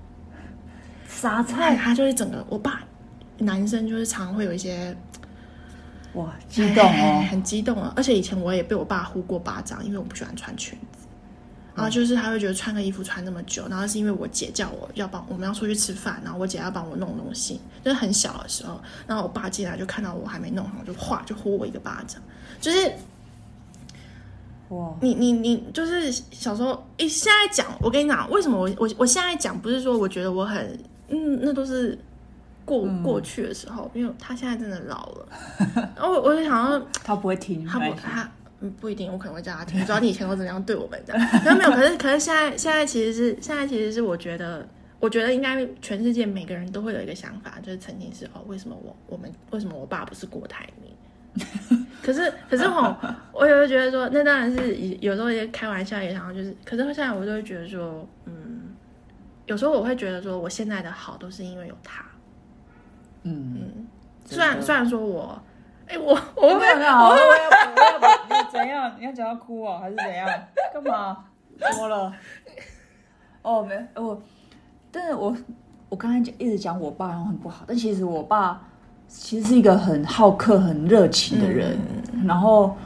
[1.09, 2.81] 撒菜，他就是整个我爸
[3.39, 4.97] 男生就是常会有一些
[6.15, 7.93] 哇激动哦，很激动啊！
[7.97, 11.07] 而且以前我也被我爸呼过巴掌，因为我不喜欢穿裙子，
[11.75, 22.21] 然后就是他会觉得穿个衣服穿那么久，然后是因为我姐叫我要帮我们要出去吃饭，然后我姐要帮我弄东西，就是很小的时候，然后我爸进来就看到我还没弄好，就哗就呼我一个巴掌，
[22.61, 22.93] 就是。
[24.71, 31.99] 哇，你你你就是小时候，诶，现在讲，我跟你讲，为什么我我我现在讲不是说我觉得我很，嗯，那都是
[32.69, 35.29] 过、嗯、过去的时候，因为他现在真的老了，
[35.75, 44.67] 然 后我我就想要他不会听，他不他嗯不一定，我可能会叫他听，主要你以前都怎么样对我们的，没 有没有，可是可是现在现在其实是现在其实是我觉得
[45.01, 50.93] 我觉得应该全世界每个人都会有一个想法，就是曾经是哦，为什么我我们为什么我爸不是郭台铭？
[52.03, 52.93] 可是，可是吼，
[53.33, 58.75] 我也会觉得说，那当然是有时候也开玩笑，也想要就是，可是现在我就会觉得说，嗯，
[59.47, 62.05] 有时候我会觉得说，我现在的好都是因为有他，
[63.29, 63.87] 嗯嗯，
[64.25, 65.39] 虽然虽然说我，
[65.87, 68.93] 哎，我我会不会，我会不会，怎样？
[68.99, 70.29] 你要讲到哭哦，还是怎样？
[70.73, 71.25] 干嘛？
[71.59, 72.13] 怎么了？
[73.43, 74.21] 哦，没，我，
[74.91, 75.37] 但是我
[75.89, 78.61] 我刚才讲一直讲我爸很不好，但其实我爸
[79.09, 81.79] 其实是一个很好客、很热情的人。
[82.13, 82.77] 嗯、然后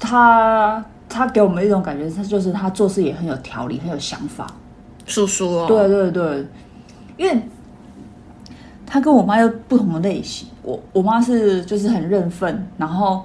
[0.00, 4.46] 他他给我们一种感觉，他就是他做事也很有条理、很有想法。
[5.06, 6.46] 叔叔哦，对对对，
[7.16, 7.40] 因为
[8.90, 10.48] 他跟我妈有不同的类型。
[10.62, 13.22] 我我妈是就是很认份，然后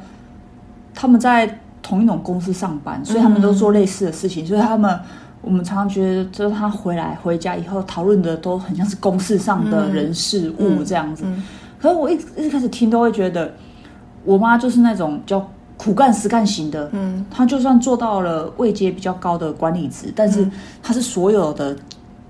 [0.93, 4.99] 他们在同一种公司上班，所以他们都做类似的事情，嗯、所以他们
[5.41, 11.23] 我们常常觉得，就是他回来回家以后讨论的都很像是公事上的人事物这样子。
[11.25, 11.43] 嗯嗯、
[11.81, 13.53] 可是我一一开始听都会觉得，
[14.23, 15.45] 我妈就是那种叫
[15.75, 16.89] 苦干实干型的。
[16.93, 20.49] 嗯，她就算做到了位阶比较高的管理职，但是
[20.81, 21.75] 她是所有的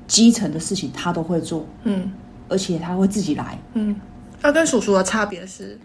[0.07, 1.63] 基层的事情她都会做。
[1.83, 2.11] 嗯，
[2.53, 3.57] 而且他会自己来。
[3.73, 3.99] 嗯。
[4.43, 5.79] 那跟叔叔的差别是，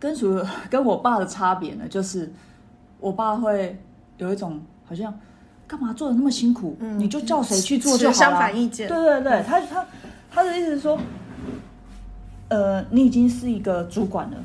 [0.00, 2.32] 跟叔跟我爸的差别呢，就是
[2.98, 3.78] 我爸会
[4.16, 5.14] 有一种好像
[5.68, 8.12] 干嘛做的那么辛苦，嗯、你就叫谁去做就好了。
[8.12, 8.88] 相反意见。
[8.88, 9.86] 对对对，他他
[10.30, 10.98] 他的意思是说，
[12.48, 14.36] 呃，你已经是一个主管了，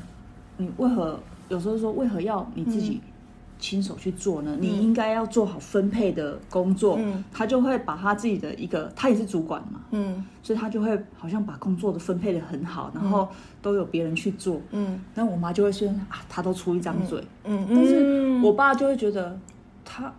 [0.58, 3.02] 你为何有时候说为何要你自己？
[3.60, 4.58] 亲手去做呢？
[4.60, 6.98] 你应该要做好分配的工作。
[7.00, 13.28] 嗯，他就会把他自己的一个，他也是主管嘛，嗯，所以他就会好像把工作的分配的很好，然后
[13.62, 14.62] 都有别人去做。
[14.72, 17.24] 嗯，那我妈就会说啊，他都出一张嘴。
[17.44, 19.40] 嗯，但是我爸就会觉得
[19.84, 20.14] 他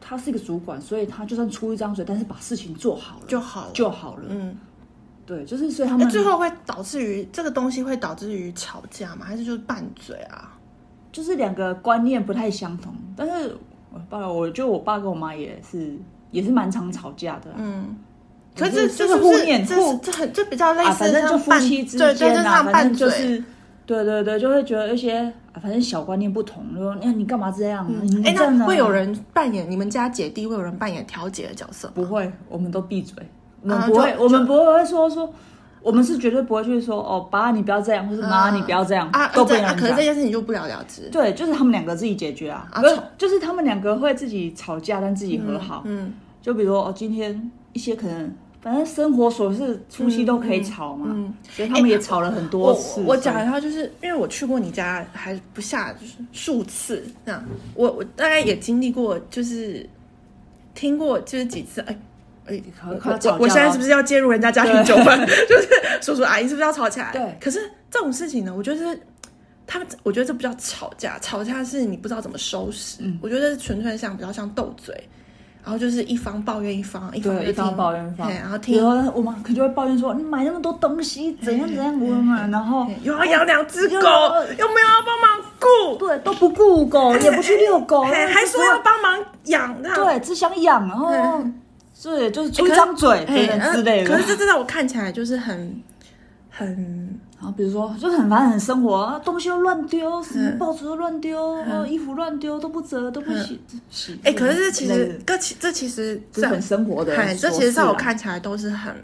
[0.00, 4.24] 他是一个主管，所以他就算出一张嘴，但是把事情做好了就好了，就好了。
[4.28, 4.56] 嗯，
[5.26, 9.26] 对，就是所以他们最后会导致于这个东西会导致于吵架吗？
[9.26, 10.56] 还是就是拌嘴啊？
[11.12, 13.56] 就是两个观念不太相同，但是
[13.92, 15.96] 我爸，我觉得我爸跟我妈也是
[16.30, 17.50] 也是蛮常吵架的。
[17.56, 17.96] 嗯，
[18.56, 23.42] 可是就是互念，这这很就比较类似，反正就夫妻之间啊，反正就是
[23.84, 27.84] 对对对，就会觉得一些反正小观念不同，就说你你干嘛这样？
[28.24, 31.90] 哎，那会有人扮演你们家姐弟会有人扮演调解的角色？
[31.94, 33.16] 不会，我们都闭嘴，
[33.62, 35.32] 我们不会，我们不会说说。
[35.82, 39.76] 我们是绝对不会去说哦，爸，你不要这样，或是妈，你不要这样，啊，都不能讲。
[39.76, 41.08] 可是这件事情就不了了之。
[41.10, 45.82] 对，就是他们两个自己解决啊，不是，就是他们两个会自己吵架，但自己和好。
[45.86, 46.12] 嗯，
[46.42, 51.06] 就比如说哦，今天一些可能，反正生活琐事，夫妻都可以吵嘛。
[51.08, 53.02] 嗯，所以他们也吵了很多次。
[53.06, 57.02] 我讲一下，就是因为我去过你家，还不下就是数次。
[57.24, 57.42] 这样，
[57.74, 59.88] 我我大概也经历过，就是
[60.74, 61.98] 听过就是几次，哎。
[63.30, 65.18] 我我现在是不是要介入人家家庭纠纷？
[65.48, 65.68] 就是
[66.00, 67.10] 叔叔阿姨是不是要吵起来？
[67.12, 67.38] 对。
[67.40, 67.60] 可是
[67.90, 69.00] 这种事情呢，我觉得是
[69.66, 72.98] 他们，我觉得这不叫吵架，吵架是你不知道怎么收拾。
[73.00, 73.18] 嗯。
[73.22, 74.94] 我觉得纯粹像比较像斗嘴，
[75.62, 78.76] 然后就是一方抱怨一方，一方一方抱怨一方，然后听。
[78.82, 91.12] 然后我妈可能就会抱怨说：“你买那么多东西，怎样怎样我嘛？”然后又要养两只狗，又没有要帮忙顾， 对，都不顾狗，也不去遛狗，还说要帮忙养，对，只想养，然后。
[92.02, 94.10] 对，就是出一张嘴等等之类的。
[94.10, 95.82] 可是这真的我看起来就是很
[96.48, 96.66] 很，
[97.36, 103.60] 然后比如说就很烦很生活啊，东西又乱丢，什么报纸都乱丢，然后衣服乱丢都不折都不洗
[103.90, 104.18] 洗。
[104.24, 108.94] 哎，可是这其实这其这其实是很生活的，这其实在我看起来都是很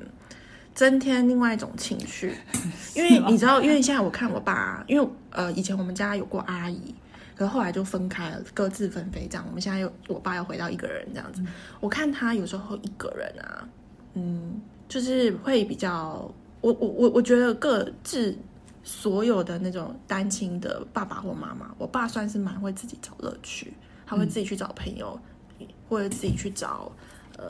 [0.74, 2.34] 增添另外一种情绪，
[2.94, 6.94] 因为你知道，因为现在我看我爸，因为呃以前我们家有过阿姨。
[7.36, 9.44] 可是后来就分开了，各自分飞这样。
[9.46, 11.42] 我们现在又我爸又回到一个人这样子。
[11.42, 11.48] 嗯、
[11.80, 13.68] 我看他有时候一个人啊，
[14.14, 18.34] 嗯，就是会比较，我我我我觉得各自
[18.82, 23.70] 所有的那种单亲的爸爸或妈妈，我爸算是蛮会自己找乐趣，
[24.06, 25.20] 他会自己去找朋友，
[25.58, 26.90] 嗯、或者自己去找
[27.36, 27.44] 呃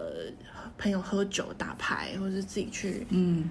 [0.76, 3.48] 朋友喝酒打牌，或者是自己去，嗯，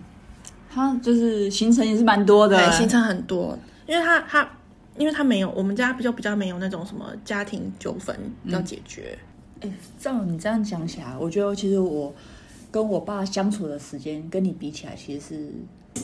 [0.69, 4.45] 他就是行程也是蛮多的，行程很多，因为他他。
[4.97, 9.17] 因为他没有，我们家比较比较没有那种什么家庭纠纷要解决。
[9.59, 12.13] 哎、嗯，照你这样讲起来，我觉得其实我
[12.71, 15.51] 跟我爸相处的时间跟你比起来，其实是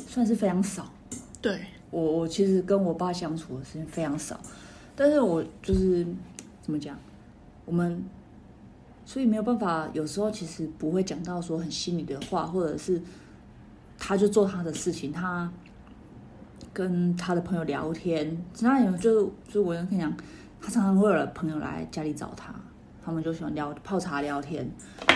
[0.07, 0.91] 算是非常少。
[1.41, 4.39] 对，我我其实跟我爸相处的时间非常少，
[4.95, 6.05] 但是我就是
[6.61, 6.99] 怎么讲，
[7.65, 8.03] 我们
[9.05, 13.01] 所以没有办法，有时候其实不会讲到说很心里的话，或者是
[13.97, 15.49] 他就做他的事情，他。
[16.73, 20.15] 跟他的朋友聊天，那有就就我跟你讲，
[20.61, 22.55] 他常常会有朋友来家里找他，
[23.03, 24.69] 他们就喜欢聊泡茶聊天，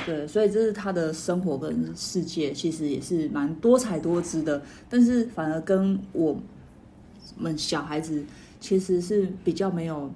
[0.06, 4.62] 对，所以这是他的生活跟世界，其实也是蛮多彩多姿的。
[4.90, 6.38] 但是反而跟我
[7.38, 8.26] 们小孩子
[8.60, 10.12] 其实是比较没有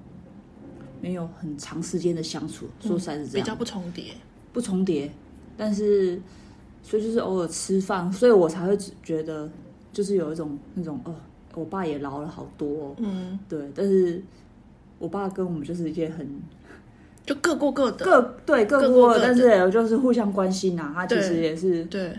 [1.00, 4.12] 没有很长时间的相处，说实在是这样，比较不重叠，
[4.52, 5.10] 不重叠。
[5.56, 6.20] 但是
[6.82, 9.48] 所以就是偶尔吃饭，所以我才会觉得
[9.90, 11.14] 就是有一种那种哦。
[11.54, 14.22] 我爸也老了好多，嗯，对，但是
[14.98, 16.26] 我爸跟我们就是一件很
[17.26, 20.92] 就各过各的，各对各过各但是就是互相关心啊。
[20.94, 22.12] 他其实也是对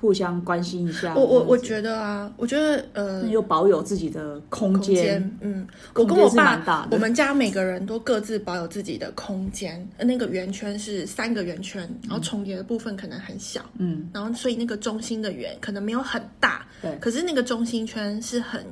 [0.00, 1.14] 互相关心一下。
[1.14, 5.22] 我我我觉得啊，我觉得呃，又保有自己的空间。
[5.40, 9.88] 嗯，我跟我爸，我们家每个人都各自保有自己的空间。
[9.98, 18.64] 那个圆圈是三个圆圈，然后重叠的部分可能很小，嗯，然后所以那个中心的圆可能没有很大，对，可是那个中心圈是很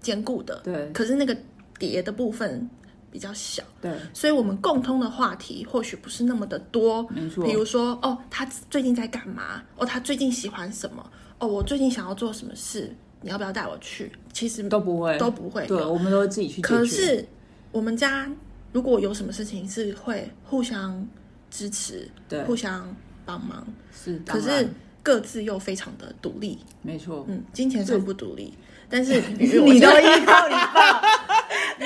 [0.00, 1.36] 坚固的，对，可是那个
[1.78, 2.68] 叠的部分。
[3.12, 7.44] 比较小，对，所以我们共通的话题或许不是那么的多，没错。
[7.44, 9.62] 比如说，哦，他最近在干嘛？
[9.76, 11.12] 哦，他最近喜欢什么？
[11.38, 12.90] 哦，我最近想要做什么事？
[13.20, 14.10] 你要不要带我去？
[14.32, 15.66] 其实都不会，都不会。
[15.66, 16.62] 对，我们都会自己去。
[16.62, 17.24] 可是
[17.70, 18.28] 我们家
[18.72, 21.06] 如果有什么事情是会互相
[21.50, 22.96] 支持，对，互相
[23.26, 24.18] 帮忙，是。
[24.26, 24.66] 可是
[25.02, 27.26] 各自又非常的独立，没错。
[27.28, 28.54] 嗯，金钱上不独立，
[28.88, 31.02] 但是 你都依靠你爸。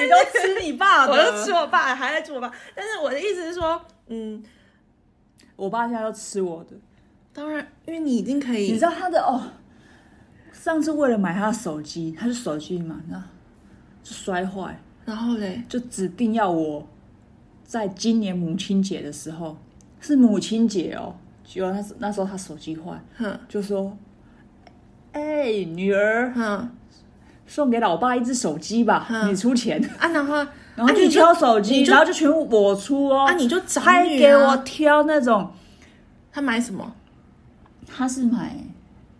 [0.07, 2.51] 你都吃你爸的， 我都吃我爸，还在吃我爸。
[2.75, 4.43] 但是我的意思是说，嗯，
[5.57, 6.77] 我爸现在要吃我的。
[7.33, 9.43] 当然，因为你已经可以，你知道他的哦。
[10.53, 13.23] 上次为了买他的手机，他是手机嘛，那
[14.03, 16.87] 就摔坏，然后嘞，就指定要我
[17.65, 19.59] 在今年母亲节的时候，
[20.01, 21.15] 是母亲节哦。
[21.45, 23.97] 结果他那时候他手机坏，哼，就说
[25.13, 26.71] ：“哎、欸，女儿，哼。”
[27.47, 29.83] 送给老爸一只手机吧，嗯、你出钱。
[29.99, 30.35] 啊，然后
[30.77, 35.51] 然后去挑手机，然后就全部我出哦，啊，你就找、啊、还给我挑那种，
[36.33, 36.93] 他买什么？
[37.87, 38.57] 他是买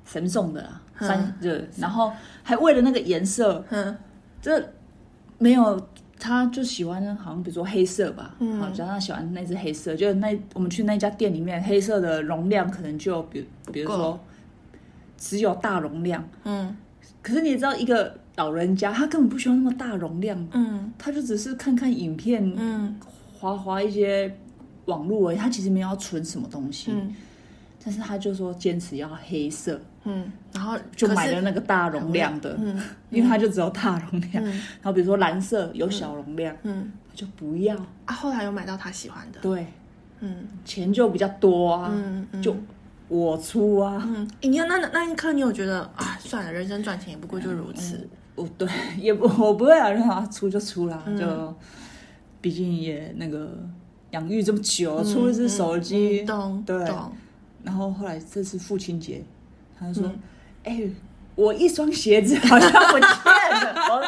[0.05, 2.13] 神送的啦，嗯、三热，然后
[2.43, 3.97] 还为了那个颜色，嗯，
[4.43, 4.63] 这
[5.39, 5.81] 没有，
[6.19, 14.19] 他就喜欢好像比如说黑色吧，嗯，好，假如他喜欢那只黑色，就那我们去那家店里面，黑色的容量可能就比比如说
[15.17, 16.77] 只有大容量，嗯。
[17.27, 22.97] 可是你知道，一个老人家他根本不需要那么大容量，嗯，他就只是看看影片，嗯，
[23.37, 24.33] 划划一些
[24.85, 27.13] 网络而已，他其实没有要存什么东西，嗯，
[27.85, 37.75] 但是他就说坚持要黑色，嗯，然后就买了那个大容量的，嗯， 因为他就只有大容量，嗯，然后比如说蓝色有小容量，嗯，他就不要。
[38.05, 39.67] 啊，后来有买到他喜欢的，对，
[40.21, 42.55] 嗯，钱就比较多啊，嗯，就。
[43.09, 47.97] 我出啊，嗯，你看那那一刻，你有觉得啊，算了，人生赚钱也不过就如此。
[48.35, 51.57] 哦、嗯，对，也不，我不会啊，让他出就出啦，嗯、就
[52.41, 53.57] 毕竟也那个
[54.11, 56.85] 养育这么久，嗯、出一只手机，懂、嗯，对。
[56.85, 57.13] 懂
[57.63, 59.25] 然后后来这次父亲节，
[59.79, 60.13] 他就说
[60.65, 60.83] ：“哎、
[61.35, 64.03] 我一双鞋子好像不见了。”我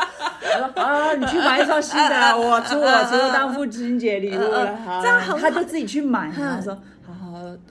[0.58, 6.78] 说：“啊，你去买一双新的，我出我出当父亲节礼物了。”这样很好，他就自己去买，他、嗯、说。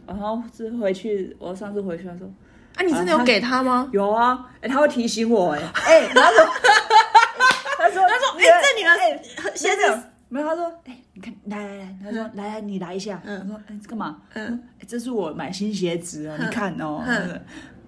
[0.06, 2.28] 然后是回去，我上次回去他说
[2.76, 6.45] ：“啊，你真的有给他吗？”有啊，哎，他会提醒我，哎， 哎，他说，
[7.78, 10.00] 他说，他说，哎，这女儿，哎，鞋子？
[10.30, 14.17] 没有，他说，哎，你看，来来来，他说，来来，你来一下，他说，哎，干嘛？
[14.34, 17.04] 嗯，这是我买新鞋子哦，你看哦，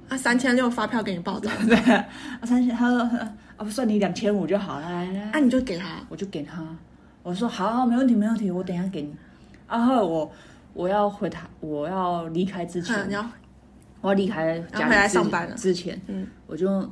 [0.08, 2.06] 啊，三千六发票给你报的， 对，啊，
[2.44, 6.64] 三千，他说，啊，不算你两千五就好了，来来，啊，你就给他，我就给他，
[7.24, 9.14] 我说好，好，没问题，没问题，我等一下给你，
[9.68, 10.32] 然后我。
[10.74, 13.30] 我要回他，我要离开之前，嗯、要
[14.02, 15.56] 我要离开家里上班了。
[15.56, 16.90] 之前，嗯，我就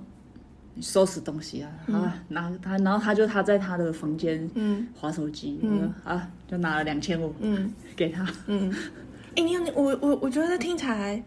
[0.82, 11.24] 收拾东西啊，嗯、啊，拿他，然后他就他在他的房间，嗯，划手机，嗯，啊，就拿了两千五，嗯，给他，嗯，哎、欸，你你我我我觉得听起来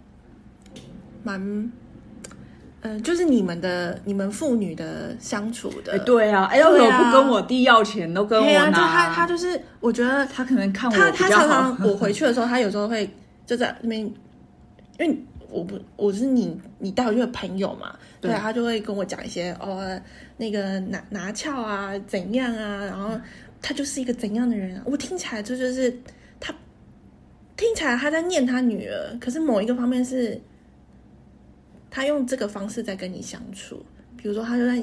[1.22, 1.72] 蛮。
[2.82, 8.62] 嗯、呃，就是你们的你们父女的相处的，欸、对啊，哎、欸，为什么不跟我弟要钱，都跟我拿？
[8.62, 13.08] 啊、就他他就是，我觉得他可能看我他他常常我回去的时候， 他有时候会
[13.44, 14.14] 就在那边，因
[15.06, 15.18] 为
[15.50, 20.00] 我不我是你你带回去的朋友嘛，对，对他就会跟我讲一些哦，
[20.38, 23.10] 那个拿拿翘啊怎样啊，然后
[23.60, 25.94] 他就是一个怎样的人啊，我听起来这就，就是
[26.40, 26.54] 他
[27.58, 30.40] 听起来他在念他女儿，可是某一个方面是。
[31.90, 33.84] 他用这个方式在跟你相处，
[34.16, 34.76] 比如说他就在，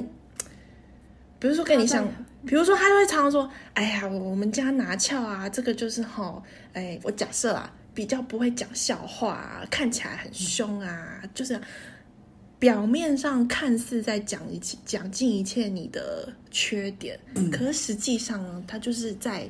[1.40, 2.06] 比如说跟你相，
[2.44, 6.42] 比如说他就会常常说：“哎呀，我我们家拿翘啊，这个就是吼，
[6.74, 11.58] 哎，我假设啊，比较不会讲笑话啊，看起来很凶啊，就是
[12.58, 19.48] 表面上看似在讲一切讲尽一切你的缺点，嗯、可是实际上呢，他就是在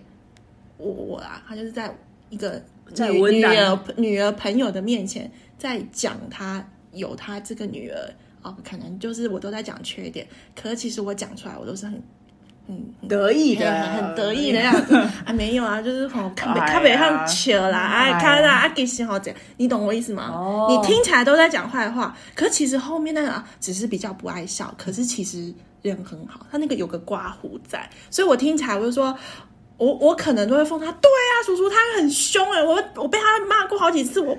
[0.76, 1.92] 我我啊，他就是在
[2.30, 2.62] 一个
[2.94, 5.28] 在女儿女儿朋友的面前
[5.58, 7.96] 在讲他。”有他这个女儿。
[8.40, 10.24] 哦，可能就是我都在讲缺点，
[10.54, 12.00] 可是其实我讲出来，我都是很
[12.68, 14.94] 嗯得意的，很得意的样子。
[15.26, 20.30] 啊，没有啊，就是吼，看北看北上球啦，哎，看啦，啊，给心好这样，你懂我意思吗？
[20.32, 29.18] 哦，你听起来都在讲坏话，可是其实后面那个啊，只是比较不爱笑，可是其实人很好，他那个有个刮胡在，所以我听起来我就说，
[29.78, 34.38] 我我可能都会封他，对啊，叔叔他很凶哎，我我被他骂过好几次，我，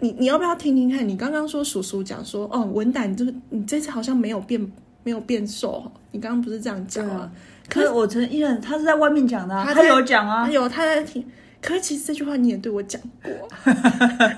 [0.00, 1.08] 你你要不要听听看？
[1.08, 4.70] 你刚刚说叔叔讲说，哦，文胆，就是你这次好像没有变。
[5.04, 7.30] 没有变瘦，你刚刚不是这样讲啊？
[7.66, 11.24] 可是我承认，他是在外面讲的，他有讲啊，他有他在听。
[11.62, 13.32] 可是其实这句话你也对我讲过，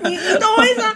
[0.05, 0.95] 你你懂我意思吗？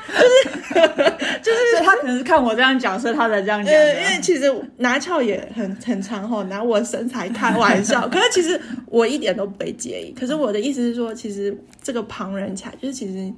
[1.43, 3.73] 就是就是他可能是看我这样讲，所以他才这样讲。
[3.73, 8.07] 因为其实拿翘也很很长吼，拿我身材开玩笑。
[8.07, 10.13] 可是其实我一点都不会介意。
[10.17, 13.33] 可是我的意思是说，其实这个旁人起来，就是其实。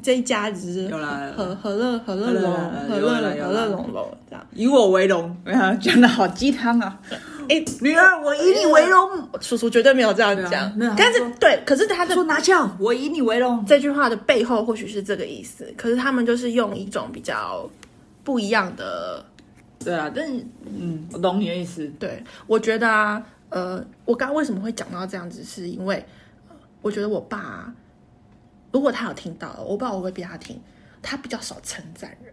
[0.00, 0.88] 这一家子是
[1.36, 2.52] 和和乐和乐融
[2.88, 5.36] 和乐和乐融融这样，以我为荣，
[5.80, 6.98] 讲的好鸡汤啊！
[7.48, 9.28] 哎，女儿，我以你为荣。
[9.40, 17.68] 叔叔绝对没有这样讲，但是对，可是他的说拿枪，我以你为荣这句话的背后或许是这个意思，可是他们就是用一种比较
[18.24, 19.22] 不一样的，
[19.84, 21.86] 对啊，但是嗯，我懂你的意思。
[21.98, 26.02] 对，我觉得啊，呃，我刚刚为什么会讲到这样子，是因为
[26.80, 27.72] 我觉得我爸。
[28.72, 30.60] 如果他有听到，我不知道我会不会逼他听。
[31.00, 32.32] 他比较少称赞人，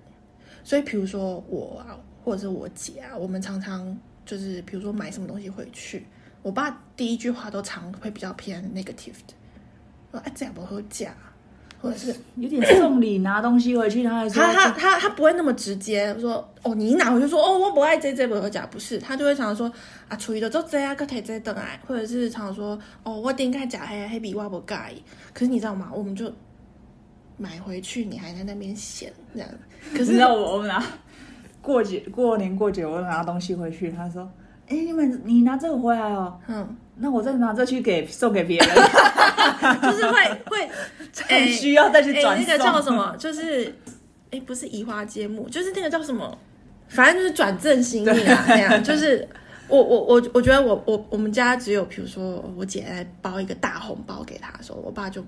[0.63, 6.05] 所以比如说我啊，或者是我姐啊，我们常常就是比如说买什么东西回去，
[6.43, 9.33] 我爸第一句话都常会比较偏 negative 的，
[10.11, 11.15] 说哎这样不合价。
[11.81, 19.71] 或者是有点送礼拿东西回去，他还说他他他他不会那么直接说哦，你一拿回去说哦，我不爱这这不会讲，不是，他就会常常说
[20.09, 25.03] 啊，处于的做这啊，可以这等来，或者是常常说哦，我点开假黑黑笔我不介意，
[25.33, 25.89] 可是你知道吗？
[25.93, 26.29] 我们就
[27.37, 29.49] 买回去，你还在那边嫌这样。
[29.93, 30.83] 可是你知道我我们拿
[31.61, 34.29] 过节过年过节，我拿东西回去，他说
[34.67, 36.77] 哎，你们你拿这个回来哦，嗯。
[37.01, 38.67] 那我再拿这去给送给别人，
[39.81, 40.69] 就是会会
[41.27, 43.15] 很需要再去转、欸欸、那个叫什么？
[43.17, 43.65] 就是
[44.31, 46.37] 哎、欸，不是移花接木，就是那个叫什么？
[46.89, 48.83] 反正就是转正心意啊，那样。
[48.83, 49.27] 就是
[49.67, 55.21] 我我我我觉得我我我们家只有，比如说我姐来包一个大红包给他的时候，我爸就，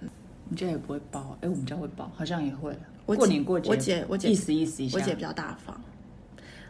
[0.00, 0.08] 嗯，
[0.48, 1.36] 你家也不会包？
[1.40, 2.76] 哎、欸，我们家会包，好像也会。
[3.06, 5.80] 过年过节，我姐我姐意思意思一下，我姐比较大方。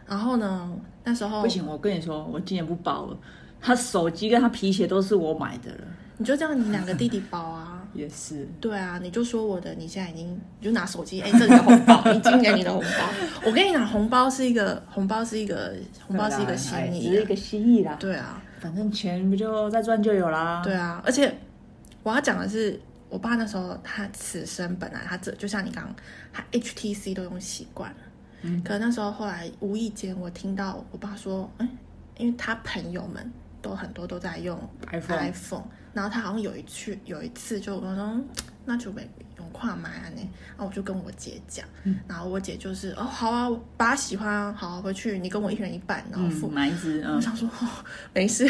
[0.05, 0.71] 然后呢，
[1.03, 3.17] 那时候不行，我跟你说，我今年不包了。
[3.59, 5.77] 他手机跟他皮鞋都是我买的了，
[6.17, 13.09] 你就这样，你两个弟弟包啊， 也是，对啊，你就说我的，你现在已经你就拿手机，哎、欸，这里的红包，你今年你的红包，
[13.45, 15.73] 我跟你讲，红包是一个红包是一个
[16.05, 21.35] 红包是一个心意，只是一个心意啦，对啊，反正钱不就再赚就有啦，对啊，而且
[22.03, 22.79] 我要讲的是，
[23.09, 25.95] 我爸那时候他此生本来他这就像你刚刚，
[26.31, 27.97] 他 HTC 都用习惯了，
[28.43, 33.31] 嗯，可能那时候后来无意间我听到我爸说，哎、欸，因为他朋友们。
[33.61, 34.57] 都很多都在用
[34.91, 38.21] iPhone, 然后他好像有一次有一次就我说
[38.65, 47.67] 那就没用跨买啊呢，然后我就跟我姐讲，嗯、然后我姐就是哦好啊，我爸喜欢啊，好回去你跟我一人一半，然后付、嗯、买一只，嗯、我想说哦
[48.13, 48.45] 没事，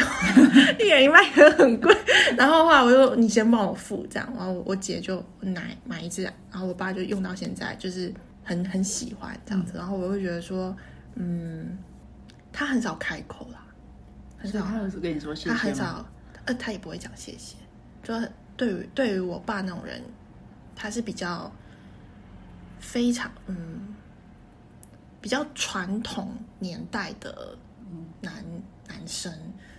[0.80, 1.96] 一人一半也很贵，
[2.36, 10.76] 然后后来我就你先帮我付这样，然后我姐就买买一只，然后我爸就用到现在就是很很喜欢这样子，嗯、然后我会觉得说
[11.14, 11.78] 嗯，
[12.52, 13.64] 他很少开口啦。
[14.38, 16.06] 很少，他跟你说谢谢，他很少，
[16.44, 17.56] 呃，他也不会讲谢谢。
[18.02, 18.14] 就
[18.56, 20.00] 对于对于我爸那种人，
[20.76, 21.50] 他是比较
[22.78, 23.94] 非常嗯，
[25.20, 27.58] 比较传统年代的
[28.20, 28.44] 男
[28.86, 29.32] 男生，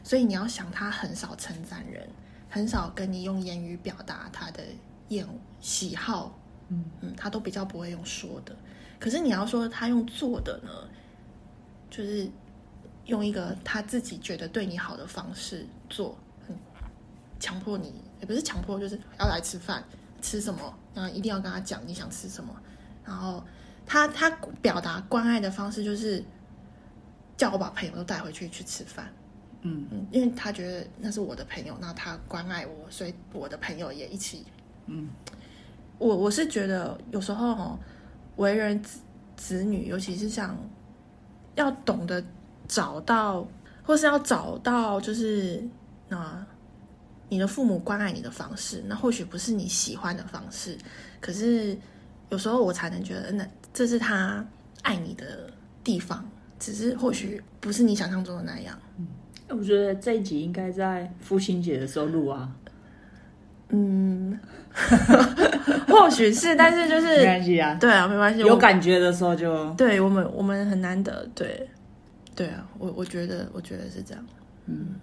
[0.03, 2.07] 所以你要想，他很少称赞人，
[2.49, 4.61] 很少跟你用言语表达他的
[5.07, 5.25] 厌
[5.61, 6.37] 喜好，
[6.67, 8.55] 嗯嗯，他都比较不会用说的。
[8.99, 10.69] 可是你要说他用做的呢，
[11.89, 12.29] 就是。
[13.09, 16.15] 用一个他自己觉得对你好的方式做，
[17.39, 19.83] 强迫你也不是强迫，就是要来吃饭，
[20.21, 22.55] 吃什么，然后一定要跟他讲你想吃什么。
[23.03, 23.43] 然后
[23.83, 24.29] 他他
[24.61, 26.23] 表达关爱的方式就是
[27.35, 29.11] 叫我把朋友都带回去去吃饭，
[29.63, 34.45] 嗯嗯，因为他觉得那是我的朋友，那他关爱我，所以我的朋友也一起，
[34.85, 35.09] 嗯，
[35.97, 37.79] 我我是觉得有时候哦，
[38.35, 38.99] 为人子
[39.35, 40.55] 子女，尤其是像
[41.55, 42.23] 要懂得。
[42.69, 43.45] 找到，
[43.83, 45.61] 或是要找到，就是
[46.09, 46.45] 啊，
[47.27, 50.77] 你的父母关爱你的方式，那或许不是你喜欢的方式，
[51.19, 51.75] 可是
[52.29, 54.45] 有时候我才能觉得，那这是他
[54.83, 55.49] 爱你的
[55.83, 56.23] 地方，
[56.59, 58.77] 只是或许不是你想象中的那样。
[58.97, 59.07] 嗯，
[59.49, 62.49] 我觉得这一集应该在父亲节的时候录啊。
[63.71, 64.39] 嗯，
[65.87, 71.67] 或许是，但是就是 没关系啊，对啊，没关系，有感觉的时候就对我们，我们很难得，对。
[72.39, 74.25] 对啊，我我觉得，我觉得是这样。
[74.65, 74.95] 嗯，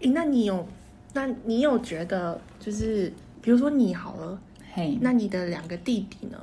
[0.00, 0.66] 诶，那你有，
[1.14, 6.36] 那你有觉得就是，比如说你好了，嘿，那你的两个弟弟呢？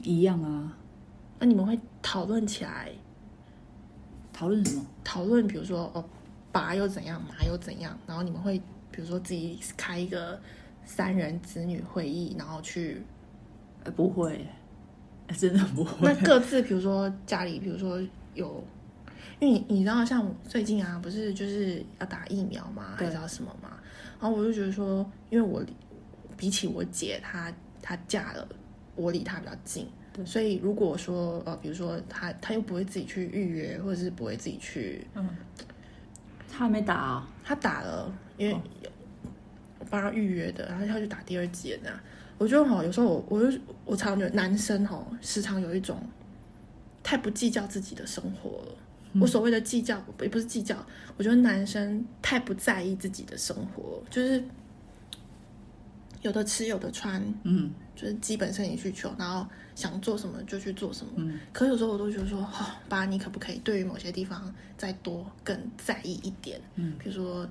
[0.00, 0.76] 一样啊。
[1.40, 2.92] 那你们会讨论起来？
[4.32, 4.86] 讨论什么？
[5.02, 6.04] 讨论，比如说哦，
[6.52, 8.58] 爸又怎样，妈又怎样，然后你们会
[8.92, 10.40] 比如说自己开一个
[10.84, 13.02] 三人子女会议，然后去，
[13.82, 14.46] 呃，不会，
[15.36, 15.96] 真的不会。
[16.02, 18.00] 那各自比如说家里，比如说
[18.34, 18.62] 有，
[19.42, 22.94] 因为你你知道，像最近啊，不是就是要打疫苗吗？
[22.96, 23.76] 还是要什么吗？
[24.20, 25.60] 然后我就觉得说，因为我
[26.36, 28.48] 比起我姐，她她嫁了，
[28.94, 29.88] 我离她比较近。
[30.24, 35.28] 所以如果说呃，比如说她她又不会自己去预约，或者是不会自己去，嗯，
[36.48, 37.28] 他还没打啊？
[37.42, 38.54] 他打了，因为
[39.80, 41.98] 我帮他预约的，然后他就打第二剂那样。
[42.38, 46.00] 我觉得哈，有时候我我就我常常觉得男生哈，时常有一种
[47.02, 48.76] 太不计较自己的生活了。
[49.12, 50.76] 嗯、我所谓的计较，也不是计较，
[51.16, 54.42] 我觉得男生太不在意自己的生活，就是
[56.22, 59.46] 有的吃有的穿，嗯，就是基本生理需求，然后。
[59.74, 66.60] 想做什么就去做什么，嗯，可有时候我都觉得说，哦，爸，你可不可以对于某些地方再多更在意一点？
[66.74, 67.48] 嗯，比如说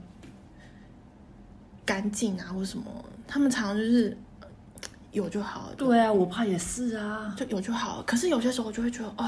[1.84, 2.84] 干净啊，或什么，
[3.28, 4.16] 他们常常就是
[5.12, 5.76] 有就好了。
[5.76, 8.04] 对啊，我怕也是啊，就有就好了。
[8.04, 9.28] 可是有些时候我就会觉得，哦，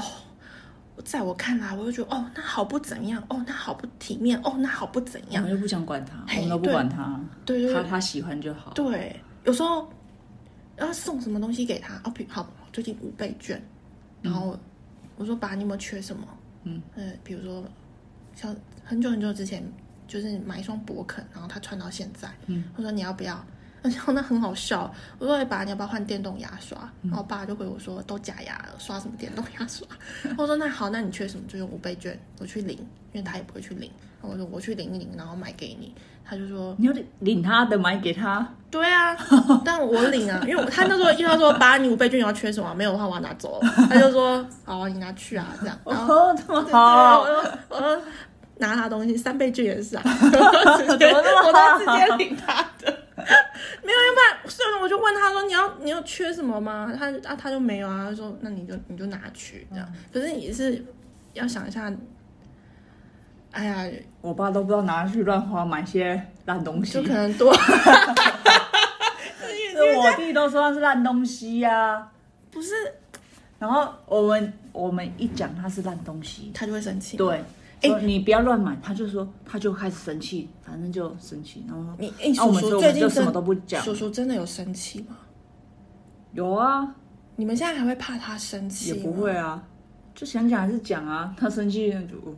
[1.02, 8.72] 在我看来，我就觉得，哦，那好不怎样，哦，那好不体面，哦，那好不怎样，我们又不想管他，我们都不管他，对对，他他喜欢就好。
[8.74, 9.88] 对，有时候
[10.78, 12.48] 要送什么东西给他，哦，好。
[12.72, 13.62] 最近五倍券，
[14.20, 14.58] 然后
[15.16, 16.26] 我说爸，你有没有缺什么？
[16.64, 17.64] 嗯，呃，比如说
[18.34, 18.52] 像
[18.84, 19.62] 很久很久之前，
[20.08, 23.46] 就是买一双博肯，然后他穿到现在，嗯，我说你要不要？
[23.92, 26.78] 然后那很好笑，我说爸，你要不要换电动牙刷？
[27.02, 29.86] 然后爸就回我说都假牙了，刷什么电动牙刷？
[30.38, 32.78] 我说那好，那你缺什么就用五倍券，我去领，
[33.12, 33.90] 因为他也不会去领。
[34.22, 35.94] 我说我去领一领，然后买给你。
[36.26, 38.48] 他就说你要领他的买给他。
[38.70, 39.14] 对啊，
[39.62, 42.74] 但我领啊，因为他那时候因为他说爸，你五倍券你要缺什么？
[42.74, 43.60] 没有的话我要拿走。
[43.90, 45.78] 他就说好，你拿去啊，这样。
[45.84, 47.20] 哦，这么好。
[47.20, 48.02] 我说我说
[48.56, 50.02] 拿他东西，三倍券也是啊。
[50.06, 50.30] 我
[51.52, 52.93] 都直接领他的。
[53.82, 56.92] 没有，要不然，所以我就问他说你要你要缺什么吗？
[56.98, 59.88] 他啊他就没有啊，他说那你就你就拿去这样。
[60.12, 60.84] 可是你是
[61.32, 61.92] 要想一下。
[63.50, 63.86] 哎呀，
[64.20, 67.54] 我爸都不知道拿去乱花，买些烂东西，就可能多。
[69.96, 72.12] 我弟都说他是烂东西呀、啊，
[72.50, 72.72] 不是。
[73.60, 77.16] 然后我们我们一讲他是烂东西，他就会生气。
[77.16, 77.44] 对，
[77.84, 81.64] 哎、欸，你不要乱买，他就说他就开始生气，反正就生气。
[81.68, 83.82] 然后你哎，叔叔最近就什么都不讲。
[83.82, 85.18] 叔叔真的有生气吗？
[86.32, 86.94] 有啊，
[87.36, 88.88] 你们现在还会怕他生气？
[88.88, 89.62] 也不会啊，
[90.14, 91.34] 就想讲还是讲啊。
[91.38, 92.34] 他生气就。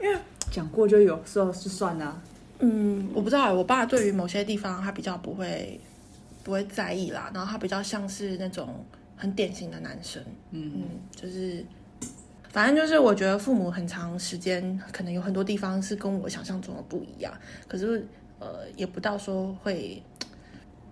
[0.00, 0.18] 因为
[0.50, 2.22] 讲过就有时候是算了、啊。
[2.58, 5.80] 嗯，我不知道，我爸对于某些地方他比较不会
[6.42, 8.84] 不会在意啦，然后他比较像是那种
[9.16, 10.22] 很典型的男生。
[10.50, 11.64] 嗯嗯，就是
[12.54, 17.34] 反正就是我觉得父母很长时间可能有很多地方是跟我想象中的不一样，
[17.66, 18.06] 可是
[18.38, 20.00] 呃也不到说会。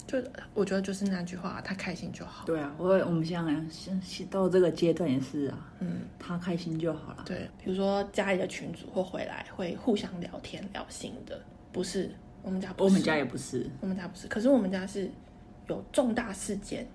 [0.04, 0.18] 就
[0.52, 2.44] 我觉得就是那句话，他开心就好。
[2.44, 7.22] 对啊，我我们现在现到这个阶段也是啊，嗯，他开心就好了。
[7.24, 11.40] 对，比如说家里的群主或回来会互相聊天聊心的，
[11.70, 12.10] 不是
[12.42, 14.26] 我们家不是，我们家也不是，我们家不是。
[14.26, 15.08] 可是我们家是
[15.68, 16.86] 有重大事件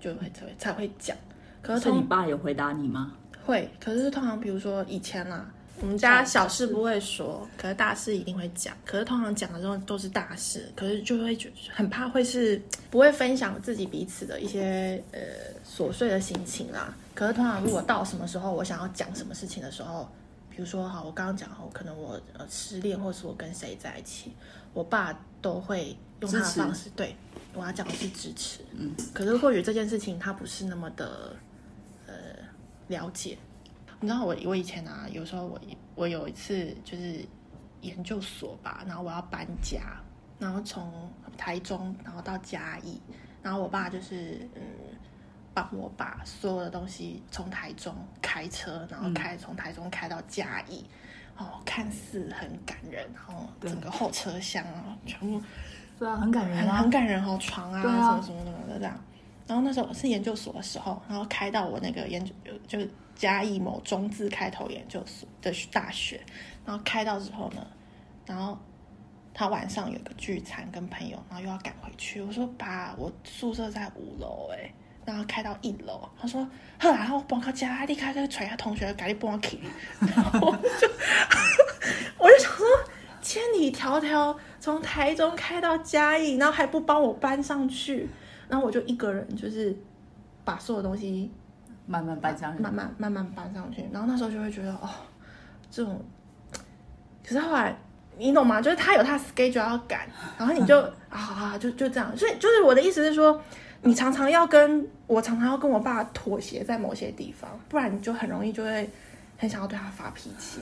[0.00, 1.14] 就会才会才会讲。
[1.60, 3.14] 可是，是你爸有回答你吗？
[3.44, 5.54] 会，可是通常比如说以前啦、啊。
[5.80, 8.76] 我们家小事不会说，可是大事一定会讲。
[8.84, 11.36] 可是通常讲的时候都是大事，可是就会
[11.74, 15.18] 很怕会是不会分享自己彼此的一些呃
[15.68, 16.94] 琐碎的心情啦。
[17.14, 20.08] 可是通常如果到什么时候我想要讲什么事情的时候，
[20.50, 24.30] 比如说好，我刚刚讲好，可能我呃失恋，或是我跟谁在一起，
[24.74, 27.16] 我爸都会用他的方式对
[27.54, 28.60] 我要讲的是支持。
[28.72, 31.34] 嗯，可是或许这件事情他不是那么的呃
[32.92, 33.36] 了解。
[34.00, 35.60] 你知道我我以前啊，有时候我
[35.94, 37.24] 我有一次就是
[37.80, 39.80] 研究所吧，然后我要搬家，
[40.38, 43.00] 然后从台中然后到嘉义，
[43.42, 44.62] 然后我爸就是嗯
[45.54, 50.84] 帮我把所有的东西从台中开车，然后开从台中开到嘉义，
[51.36, 55.40] 哦，看似很感人，然后整个后车厢啊全部
[55.98, 57.80] 对啊很感人啊，很感人哦，床啊。
[57.82, 58.98] 什么什么什么的这样，
[59.52, 62.32] 然后那时候是研究所的时候，然后开到我那个研究
[62.66, 62.78] 就。
[63.14, 66.20] 嘉义某中字开头研究所的大学，
[66.64, 67.64] 然后开到之后呢，
[68.26, 68.58] 然后
[69.34, 72.20] 他晚上有个聚餐跟朋友，然后又要赶回去。
[72.22, 74.72] 我说爸，我宿舍在五楼哎，
[75.04, 76.42] 然后开到一楼，他说
[76.80, 79.60] 呵，然后帮他家你开就传下同学赶紧帮我起，
[80.00, 80.50] 然后
[80.80, 80.88] 就
[82.18, 82.66] 我就想说，
[83.20, 88.08] 千里迢迢从台中开到嘉义，然后还不帮我搬上去，
[88.48, 89.76] 然后我就一个人就是
[90.44, 91.30] 把所有东西
[91.86, 94.88] 慢慢搬上去，慢慢慢慢搬上去，然后那时候就会觉得哦，
[95.70, 96.00] 这种，
[97.26, 97.76] 可是后来
[98.16, 98.60] 你懂吗？
[98.60, 100.80] 就是他有他 schedule 要赶，然后你就
[101.10, 103.40] 啊啊就就这样，所以就是我的意思是说。
[103.84, 108.88] 你常常要跟我常常要跟我爸妥协在某些地方，不然你就很容易就会
[109.36, 110.60] 很想要对他发脾气。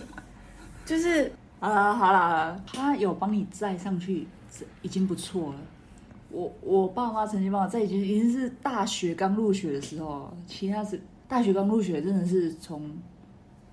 [0.86, 4.26] 就是好了，好了，他有帮你载上去，
[4.80, 5.58] 已经不错了。
[6.30, 10.32] 我我爸妈曾经帮我在，已经已经是大学刚入学的时候。
[10.46, 12.90] 其他是大学刚入学，真的是从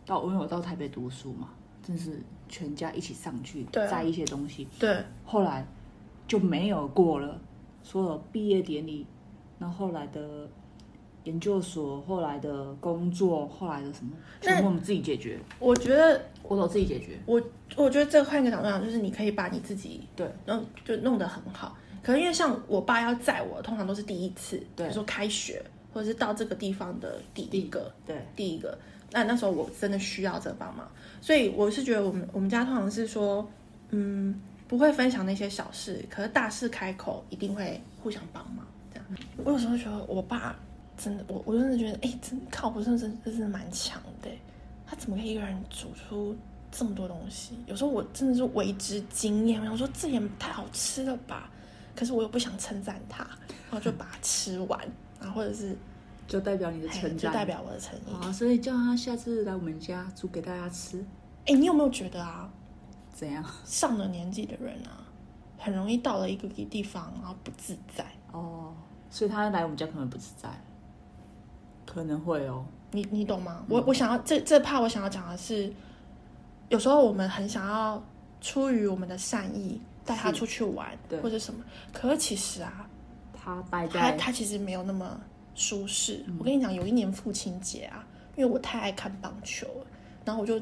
[0.06, 1.50] 到因为我到台北读书嘛，
[1.84, 4.68] 真是全家一起上去载一些东西。
[4.80, 5.66] 对，后来
[6.28, 7.40] 就没有过了，
[7.84, 9.06] 所有毕业典礼。
[9.60, 10.48] 那后，后来的
[11.24, 15.40] 研究所，后来的工作，后来的什么，全部我们自己解决。
[15.60, 17.20] 我觉得我都自己解决。
[17.26, 17.42] 我
[17.76, 21.76] 我觉得这个换一个角度讲，就是你可以把你自己对弄就弄得很好。
[22.08, 25.62] 可能因为像我爸要载我，通常都是第一次，对，比如说开学
[25.94, 28.80] 或者是到这个地方的第一个，对，第一个。
[29.12, 30.90] 那那时候我真的需要这个帮忙，
[31.20, 33.46] 所以我是觉得我们我们家通常是说，
[33.90, 34.40] 嗯，
[34.70, 38.66] 不会分享那些小事，可是大事开口一定会互相帮忙。
[38.94, 39.06] 这样
[39.44, 40.56] 我有时候觉得我爸
[40.98, 44.30] 真的，我我真的觉得，哎、欸，真靠谱，真的真的是蛮强的。
[44.86, 46.34] 他怎么可以一个人煮出
[46.72, 47.60] 这么多东西？
[47.66, 51.52] 有时候我真的是为之惊艳，我想说这也太好吃了吧？
[51.98, 54.80] 可是我又不想称赞他，然后就把它吃完，
[55.20, 55.76] 然后或者是
[56.28, 58.32] 就代表你的称赞，就代表我的诚意啊。
[58.32, 61.00] 所以叫他下次来我们家煮给大家吃。
[61.00, 62.48] 哎、欸，你有没有觉得啊？
[63.12, 63.44] 怎样？
[63.66, 65.02] 上了年纪的人啊，
[65.58, 68.76] 很容易到了一个地方，然后不自在哦。
[69.10, 70.50] 所以他来我们家可能不自在，
[71.84, 72.64] 可能会哦。
[72.92, 73.66] 你你懂吗？
[73.68, 75.74] 我我想要这这 part 我想要讲的是，
[76.70, 78.02] 有时候我们很想要
[78.40, 81.64] 出于我们的善意带他出去玩，对，或者什么。
[81.94, 82.90] 可是其实啊，
[83.34, 85.20] 他待在他他其实没有那么
[85.54, 86.24] 舒适。
[86.28, 86.38] 嗯。
[86.40, 88.04] 我跟你讲，有一年父亲节啊，
[88.36, 89.88] 因为我太爱看棒球了，
[90.26, 90.60] 然后我就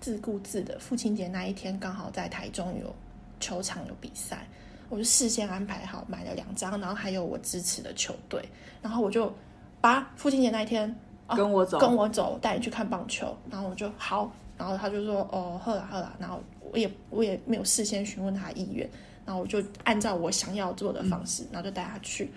[0.00, 2.94] 自顾自的父亲节那一天刚好在台中有
[3.40, 4.46] 球场有比赛。
[4.90, 8.46] 我就事先安排好，买了两张，然后还有我支持的球队，
[8.80, 9.32] 然后我就
[9.80, 10.94] 把父亲节那一天
[11.28, 16.40] 跟我走，跟我走，带你去看棒球，然后我就好，然后他就说哦，好啦好啦，然后
[16.72, 18.88] 我也我也没有事先询问他意愿，
[19.26, 22.30] 然后我就按照我想要做的方式，嗯、然后就带他去，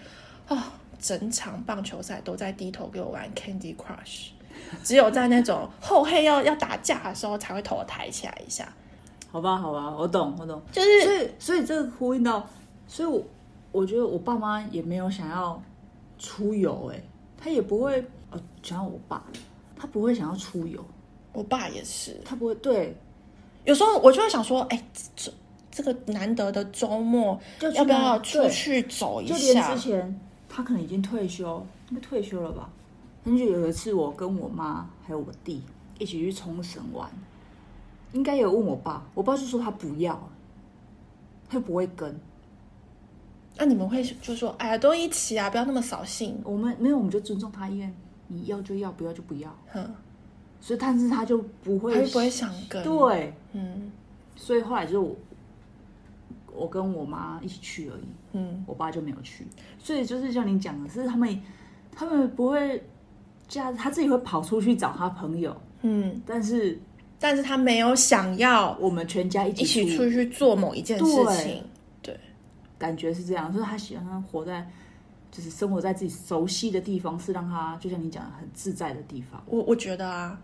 [0.47, 0.63] 啊、哦，
[0.99, 4.29] 整场棒球赛都在低头给我玩 Candy Crush，
[4.83, 8.67] 只有在那种后黑要要打架的时候才会头抬起来一下。
[9.29, 12.47] 好吧，好吧，我懂，我懂，就是所以，所以这个呼应到，
[12.87, 13.21] 所以我
[13.71, 15.61] 我觉得我爸妈也没有想要
[16.17, 16.99] 出游，哎，
[17.37, 19.21] 他也不会，呃，想要我爸，
[19.75, 20.83] 他不会想要出游，
[21.37, 22.97] 我爸也是，他不会，对，
[23.63, 24.83] 有时候我就会想说，哎，
[25.15, 25.31] 这
[25.69, 27.39] 这个难得的周末，
[27.75, 29.35] 要不要出去走一下？
[29.35, 30.19] 就连之前
[30.49, 32.67] 他可能已经退休，应该退休了吧？
[33.23, 35.61] 很久有一次，我跟我妈还有我弟
[35.99, 37.07] 一起去冲绳玩。
[38.13, 40.27] 应该有问我爸，我爸就说他不要，
[41.47, 42.19] 他不会跟。
[43.57, 46.41] 那、啊、你们会就说，哎呀，都一起啊，不要那么扫兴。
[46.43, 47.95] 我们没有，我们就尊重他意愿，
[48.27, 49.55] 你要就要，不要就不要。
[49.71, 49.93] 哼，
[50.59, 52.83] 所以但是他就不会，他就不会想跟。
[52.83, 53.91] 对，嗯。
[54.35, 55.15] 所以后来就我，
[56.53, 58.03] 我跟我妈一起去而已。
[58.33, 59.47] 嗯，我爸就没有去。
[59.79, 61.41] 所以就是像你讲的，是他们，
[61.91, 62.83] 他们不会
[63.47, 65.55] 这样，他自己会跑出去找他朋友。
[65.81, 66.79] 嗯，但是。
[67.19, 71.63] 但是他没有想要我们全家一起一起出去做某一件事情，
[71.99, 72.19] 对，对，
[72.77, 73.51] 感觉是这样。
[73.51, 74.69] 就是他喜欢活在，
[75.37, 79.39] 就是生活在自己熟悉的地方，是让他就像你讲的很自在的地方。
[79.45, 80.41] 我我觉得啊，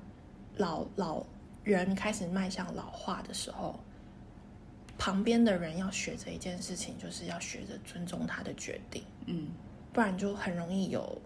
[0.57, 1.25] 老老
[1.63, 3.79] 人开始迈向老化的时候，
[4.99, 9.47] 旁边的人要学着一件事情，就是要学着尊重他的决定，嗯，
[9.91, 11.19] 不然就很容易有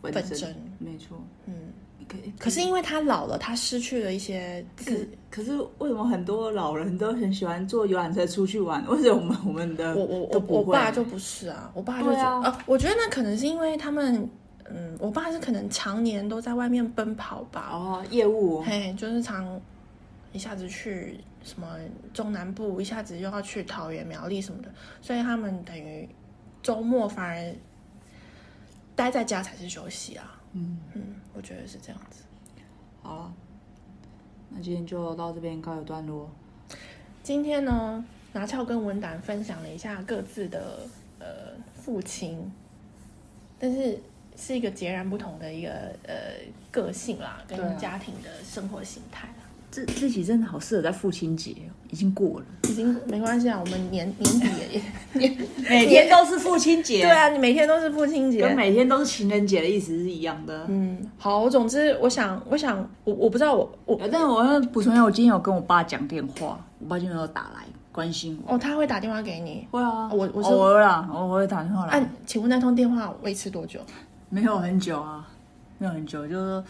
[0.00, 0.56] 纷争。
[0.78, 1.54] 没错，嗯。
[2.08, 5.08] 可，可是因为他老了，他失去了一些自。
[5.30, 8.86] 可是为什么很多老人都很喜欢坐游览车出去玩？
[8.88, 14.28] 为什么我们我们的我我我我爸就不是啊，我爸就啊，啊，我觉得那可能是因为他们，
[14.70, 17.70] 嗯，我爸是可能常年都在外面奔跑吧。
[17.72, 19.60] 哦，业务，嘿，就是常
[20.32, 21.66] 一下子去什么
[22.12, 24.68] 中南部，一下子又要去桃园苗栗什么的，
[25.00, 26.08] 所以他们等于
[26.62, 27.54] 周末反而
[28.94, 30.40] 待在家才是休息啊。
[30.52, 31.02] 嗯嗯，
[31.34, 32.22] 我觉得是这样子。
[33.02, 33.34] 好了，
[34.50, 36.30] 那今天就到这边告一段落。
[37.22, 41.26] 今天呢，拿翘跟文胆分享了一下各自的呃
[41.74, 42.52] 父亲，
[43.58, 43.98] 但是
[44.36, 45.70] 是一个截然不同的一个
[46.06, 46.14] 呃
[46.70, 49.34] 个性啦，跟家庭的生活形态啦。
[49.70, 51.54] 这这集真的好适合在父亲节，
[51.90, 53.60] 已经过了，已经没关系啊。
[53.60, 54.82] 我们年年底也
[55.20, 55.36] 年
[55.68, 60.64] 每天都是父亲节，对啊，你每天都是父亲节，跟每天都是情人节的意思是一样的。
[60.68, 68.54] 嗯，好，我总之我想，我想，我我不知道我我，但是我要补充一下，我今天有跟我爸讲电话，我爸今天有打来关心我。
[68.54, 69.66] 哦，他会打电话给你？
[69.70, 71.92] 会啊，我我偶尔啦，我会打电话来。
[71.92, 73.78] 哎，请问那通电话维持多久？
[74.30, 75.28] 没有很久啊，
[75.78, 76.64] 没有很久，就是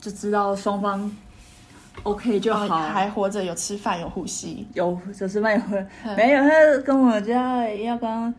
[0.00, 1.10] 就知道双方。
[2.02, 5.60] OK 就好，还活着，有吃饭，有呼吸，有就是没有，
[6.16, 6.48] 没有他
[6.84, 8.34] 跟我家要跟，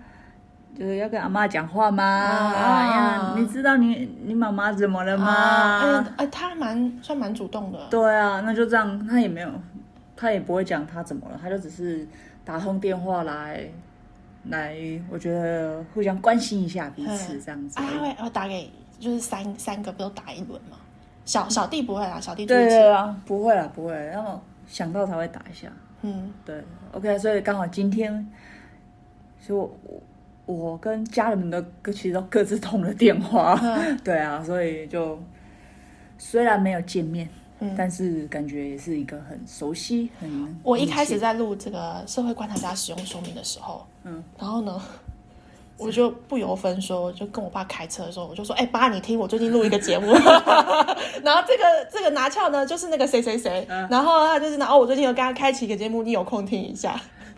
[0.77, 2.03] 就是要跟阿妈讲话吗？
[2.03, 6.05] 哎呀，你知道你你妈妈怎么了吗？
[6.17, 7.79] 哎，他蛮算蛮主动的。
[7.89, 9.49] 对啊，那就这样，他也没有，
[10.15, 12.05] 他也不会讲他怎么了，他就只是
[12.43, 13.63] 打通电话来，
[14.49, 14.75] 来，
[15.09, 17.75] 我觉得互相关心一下彼此这样子。
[17.77, 20.77] 他会我打给，就是三三个不都打一轮吗？
[21.25, 25.71] 小小弟不会啦，小弟对对啊，不会啦，不会，然后想到才会打一下。
[26.01, 26.61] 嗯，对
[26.91, 28.29] ，OK，所以刚好今天，
[29.39, 30.01] 所以我
[30.45, 35.17] 我跟家人们的其实都各自通了电话，嗯、 对啊，所以就
[36.17, 40.59] 虽然没有见面，嗯，但是感觉也是一个很熟悉、很。
[40.61, 44.81] 我一开始在录这个社会观察家使用说明的时候，嗯，然后呢。
[45.77, 50.13] 我就不由分说，就跟我爸开车的时候，我就说：“哎、欸，爸，你听，我最近录一个节目。”
[51.23, 53.65] 然后这个这个拿翘呢，就是那个谁谁谁。
[53.69, 56.95] 嗯、然后他就是，然后我最近有跟他开启一个节目，你有空听一下。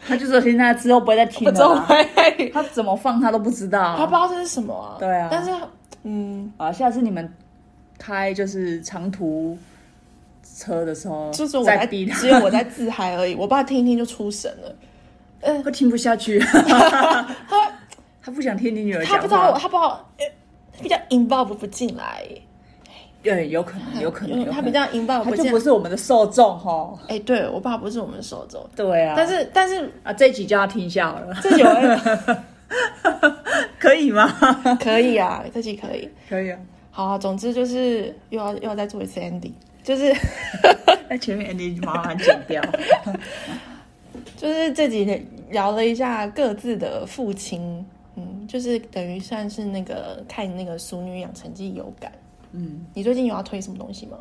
[0.07, 1.85] 他就说现在之后不会再听了。
[2.53, 4.97] 他怎么放他都不知道，他不知道这是什么、啊。
[4.99, 5.29] 对啊。
[5.31, 5.51] 但是，
[6.03, 7.33] 嗯啊，下次你们
[7.97, 9.57] 开就是长途
[10.57, 13.33] 车的时候，就是我在逼他，只有我在自嗨而已。
[13.33, 14.75] 我爸听一听就出神了，
[15.41, 16.37] 嗯，会听不下去。
[16.39, 17.25] 他。
[18.25, 20.03] 他不想听你女儿他不知道，他不知道，
[20.81, 22.23] 比较 involve 不进来，
[23.21, 26.97] 对，有可能，有可能，他比较 involve 不进就不是我们的受众哈。
[27.07, 31.63] 哎，对我爸不是我们的受众，对啊，但是但是啊，这一集就要听一下好了，这集
[33.77, 34.27] 可以吗？
[34.81, 36.57] 可以啊，这集可以，可以啊。
[36.89, 39.51] 好，总之就是又要又要再做一次 ending，
[39.83, 40.11] 就是
[41.07, 42.59] 在 前面 ending 麻烦剪掉，
[44.35, 47.85] 就是这几天聊了一下各自的父亲。
[48.45, 52.11] 嗯，就是等于算是那个看那个《熟女养成记》有感。
[52.51, 54.17] 嗯，你最近有要推什么东西吗？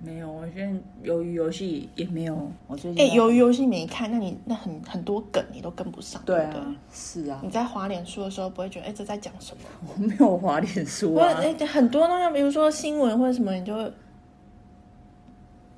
[0.00, 2.52] 没有，我现在鱿鱼游戏也没有。
[2.68, 7.40] 我最近哎，鱿鱼游戏没看，那你那很很多梗你都跟不上，对啊，对对是啊。
[7.42, 9.62] 你在滑脸书的时候不会觉得哎这在讲什么？
[9.92, 11.32] 我没有滑脸书啊。
[11.40, 13.92] 哎，很多东西，比如说新闻或者什么，你就会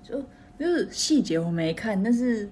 [0.03, 0.21] 就
[0.59, 2.51] 就是细节我没看，但是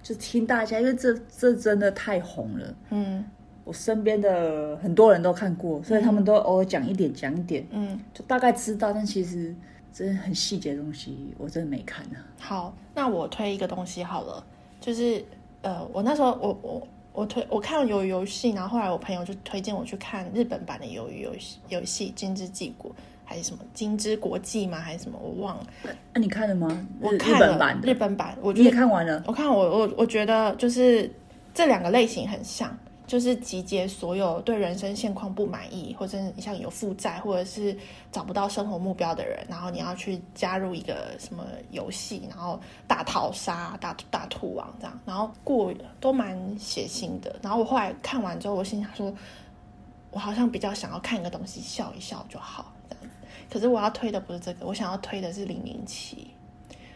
[0.00, 2.74] 就听大家，因为这这真的太红了。
[2.90, 3.24] 嗯。
[3.70, 8.92] 我身边的很多人都看过，所以他们都偶尔讲一点，讲一点，嗯，就大概知道。
[8.92, 9.54] 但其实
[9.92, 12.16] 真的很细节的东西，我真的没看呢。
[12.40, 14.44] 好，那我推一个东西好了，
[14.80, 15.24] 就是
[15.62, 22.90] 呃，我那时候我我我推我看了鱿鱼游戏，然后后来我朋友就推荐我去看日本版的鱿鱼游戏游戏《金之纪国》
[23.24, 24.80] 还是什么《金之国际》吗？
[24.80, 25.16] 还是什么？
[25.22, 25.66] 我忘了。
[25.84, 26.88] 那、啊、你看了吗？
[27.00, 29.22] 我看了日本版的，日本版，我觉得你也看完了。
[29.28, 31.08] 我看我我我觉得就是
[31.54, 32.76] 这两个类型很像。
[33.10, 37.76] 就是集结所有对人生现况不满意，或者你像有负债，或者是
[38.12, 47.34] 找不到生活目标的人，然后你要去加入一个什么游戏，然后大逃杀、大大兔王这样，然后过都蛮血腥的。
[47.42, 49.12] 然后我后来看完之后，我心想说，
[50.12, 53.12] 我好像比较想要看一个东西笑一笑就好这样。
[53.52, 56.30] 可是我要推的不是这个，我想要推的是零零七。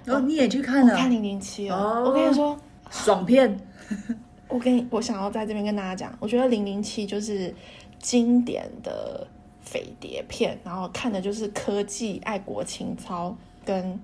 [0.04, 0.92] 然后你也去看了？
[0.92, 2.04] 我看零零七哦。
[2.06, 2.56] 我跟你说，
[2.88, 3.58] 爽片。
[4.54, 7.52] 我跟你，我想要在这边跟大家讲，我觉得《零零七》就是
[7.98, 9.26] 经典的
[9.60, 13.98] 匪谍片，然后看的就是科技、爱国情操跟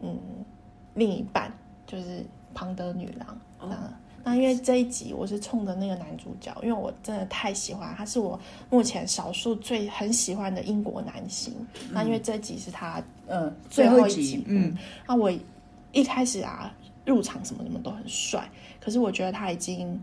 [0.00, 0.18] 嗯
[0.94, 1.52] 另一半
[1.86, 2.24] 就是
[2.54, 3.38] 庞德女郎。
[3.60, 3.78] 嗯，oh.
[4.24, 8.40] 那因为这一集我是冲着那个男主角，因为我真的太喜欢他，是我
[8.70, 11.54] 目前少数最很喜欢的英国男星。
[11.74, 14.74] 嗯，那因为这一集是他嗯最后一集，嗯，
[15.06, 15.30] 那我
[15.92, 16.74] 一开始啊。
[17.04, 18.48] 入场什么什么都很帅，
[18.80, 20.00] 可是我觉得他已经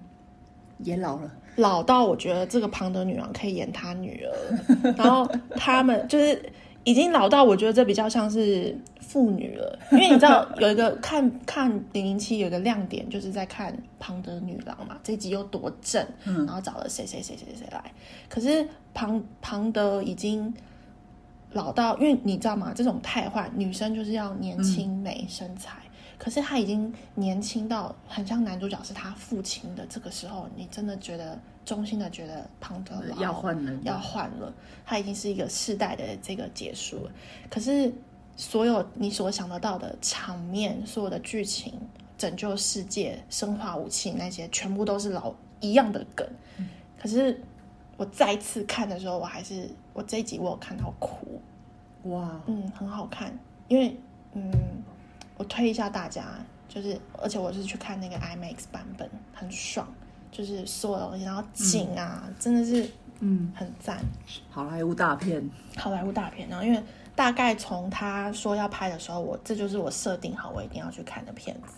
[0.80, 6.52] 也老了，老到我觉得这个庞德女郎可以演他女儿， 然后他们就是
[6.84, 17.84] 已经老到我觉得这比较像是父女了，因为你知道有一个看 看零零七有一个亮点就是在看庞德女郎嘛，这一集又多正，然后找了谁谁谁谁谁来，
[18.28, 20.54] 可是庞庞德已经
[21.54, 22.74] 老到，因为你知道吗？
[22.76, 25.78] 这种太坏女生就是要年轻美身材。
[26.18, 34.52] 嗯可是他已经年轻到很像男主角是他父亲的这个时候，你真的觉得衷心的觉得庞德要换了，要换了，
[34.84, 37.12] 他已经是一个世代的这个结束了。
[37.50, 37.94] 可是
[38.36, 41.74] 所有你所想得到的场面，所有的剧情，
[42.18, 46.28] 拯救世界、生化武器那些，全部都是老一样的梗。
[46.58, 46.68] 嗯、
[47.00, 47.40] 可是
[47.96, 51.40] 我再次看的时候，我还是我这一集我有看到哭。
[52.06, 53.38] 哇，嗯，很好看，
[53.68, 53.96] 因为
[54.34, 54.52] 嗯，
[55.38, 56.24] 我推一下大家，
[56.68, 59.88] 就是而且我是去看那个 IMAX 版本，很爽，
[60.32, 64.00] 就是所有东西，然后景啊，嗯、真的是嗯很赞。
[64.50, 66.50] 好莱坞大片，好莱坞大片。
[66.50, 66.84] 然后因为
[67.16, 71.74] 大概从他说要拍的时候，我这就是我设定好我一定要去看的片子，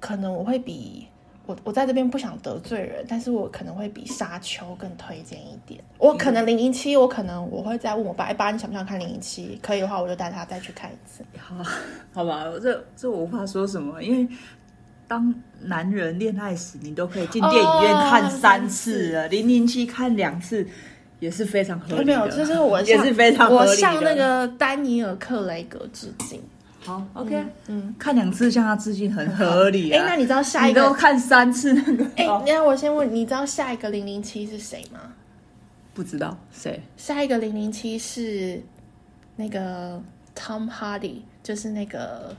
[0.00, 1.08] 可能我会比。
[1.52, 5.82] 我我在这边不想得罪人，但是我可能会比沙丘更推荐一点。
[5.98, 9.58] 我可能零零七，我可能我会再问我爸，哎爸，你想不想看零零七？
[9.62, 11.22] 可以的话，我就带他再去看一次。
[11.38, 11.56] 好，
[12.14, 14.26] 好吧，这这我无法说什么，因为
[15.06, 20.66] 当男人恋爱时，你都可以进电影院看三次了，零零七看两次
[21.20, 22.04] 也是非常合理的。
[22.04, 26.40] 没有，就是我 也是非常我向那个丹尼尔·克雷格致敬。
[26.84, 27.36] 好，OK，
[27.68, 30.02] 嗯，嗯，看两次向他致敬很合理啊。
[30.02, 30.80] 哎，那你知道下一个？
[30.80, 32.04] 你都看三次那个？
[32.16, 34.98] 哎，那我先问，你知道下一个零零七是谁吗？
[35.94, 36.82] 不知道，谁？
[36.96, 38.60] 下一个零零七是
[39.36, 40.02] 那个
[40.34, 42.34] Tom Hardy，就是那个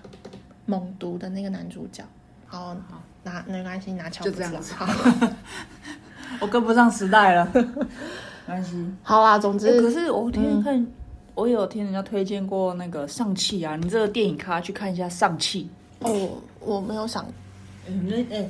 [0.66, 2.04] 猛毒的那个男主角。
[2.46, 4.26] 好，好，拿没关系，拿枪。
[4.26, 4.74] 就这样子。
[4.76, 4.86] 好，
[6.42, 7.64] 我跟不上时代了，没
[8.48, 8.86] 关系。
[9.04, 10.88] 好啊，总之，可是我天天看。
[11.36, 15.70] 我有听人家推荐过那个上汽啊，你这个电影咖去看一下上汽
[16.00, 16.30] 哦。
[16.60, 17.26] 我没有想，
[17.88, 18.50] 嗯，那哎，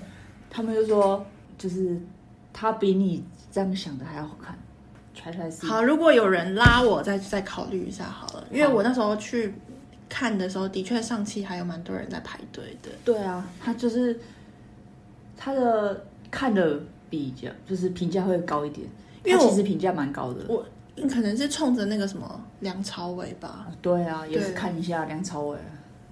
[0.50, 1.26] 他们就说
[1.58, 2.00] 就是
[2.52, 4.58] 他比你这样想的还要好看。
[5.62, 9.54] 好，如果有人拉我再再考虑一下好了，因为我那时候去
[10.10, 12.90] 看的时候，的确上气还有蛮多人在排队的。
[13.06, 14.20] 对啊，他就是
[15.38, 16.78] 他的看的
[17.10, 18.86] 比较就是评价会高一点，
[19.24, 20.44] 因为其实评价蛮高的。
[20.50, 20.66] 我。
[21.10, 23.68] 可能是冲着那个什么梁朝伟吧。
[23.82, 25.58] 对啊，也是看一下梁朝伟。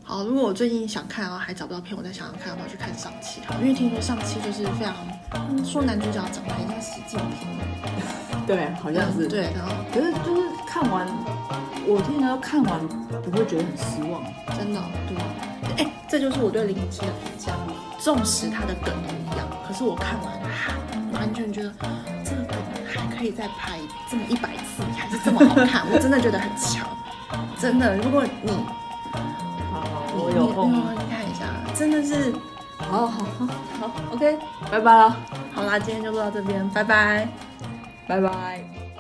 [0.04, 3.40] 好，如果我最近想看，然后还找不到片，我再想想看要不要去看上期。
[3.46, 4.96] 好，因为听说上期就是非常，
[5.36, 7.48] 嗯、说男主角长得很像习近平。
[8.48, 9.28] 对，好像是。
[9.28, 10.42] 对，然后可是就是
[10.72, 11.06] 看完，
[11.86, 14.24] 我听说看完不会觉得很失望，
[14.58, 14.84] 真的、哦。
[15.76, 17.52] 对，哎，这就是我对零零七的评价。
[18.00, 20.74] 纵使他的梗都一样，可是我看完还
[21.20, 21.72] 完全觉得
[22.24, 22.58] 这个梗
[22.88, 23.78] 还可以再拍
[24.10, 26.88] 这么一百次，还是这么好看，我真的觉得很强，
[27.60, 27.96] 真的。
[27.98, 28.52] 如果你，
[29.72, 29.84] 好，
[30.16, 31.46] 我有空你看一下，
[31.76, 32.34] 真的是，
[32.78, 33.48] 好好好
[33.80, 34.38] 好，OK，
[34.72, 35.16] 拜拜了。
[35.54, 37.28] 好啦，今天就录到这边，拜拜，
[38.08, 38.91] 拜拜。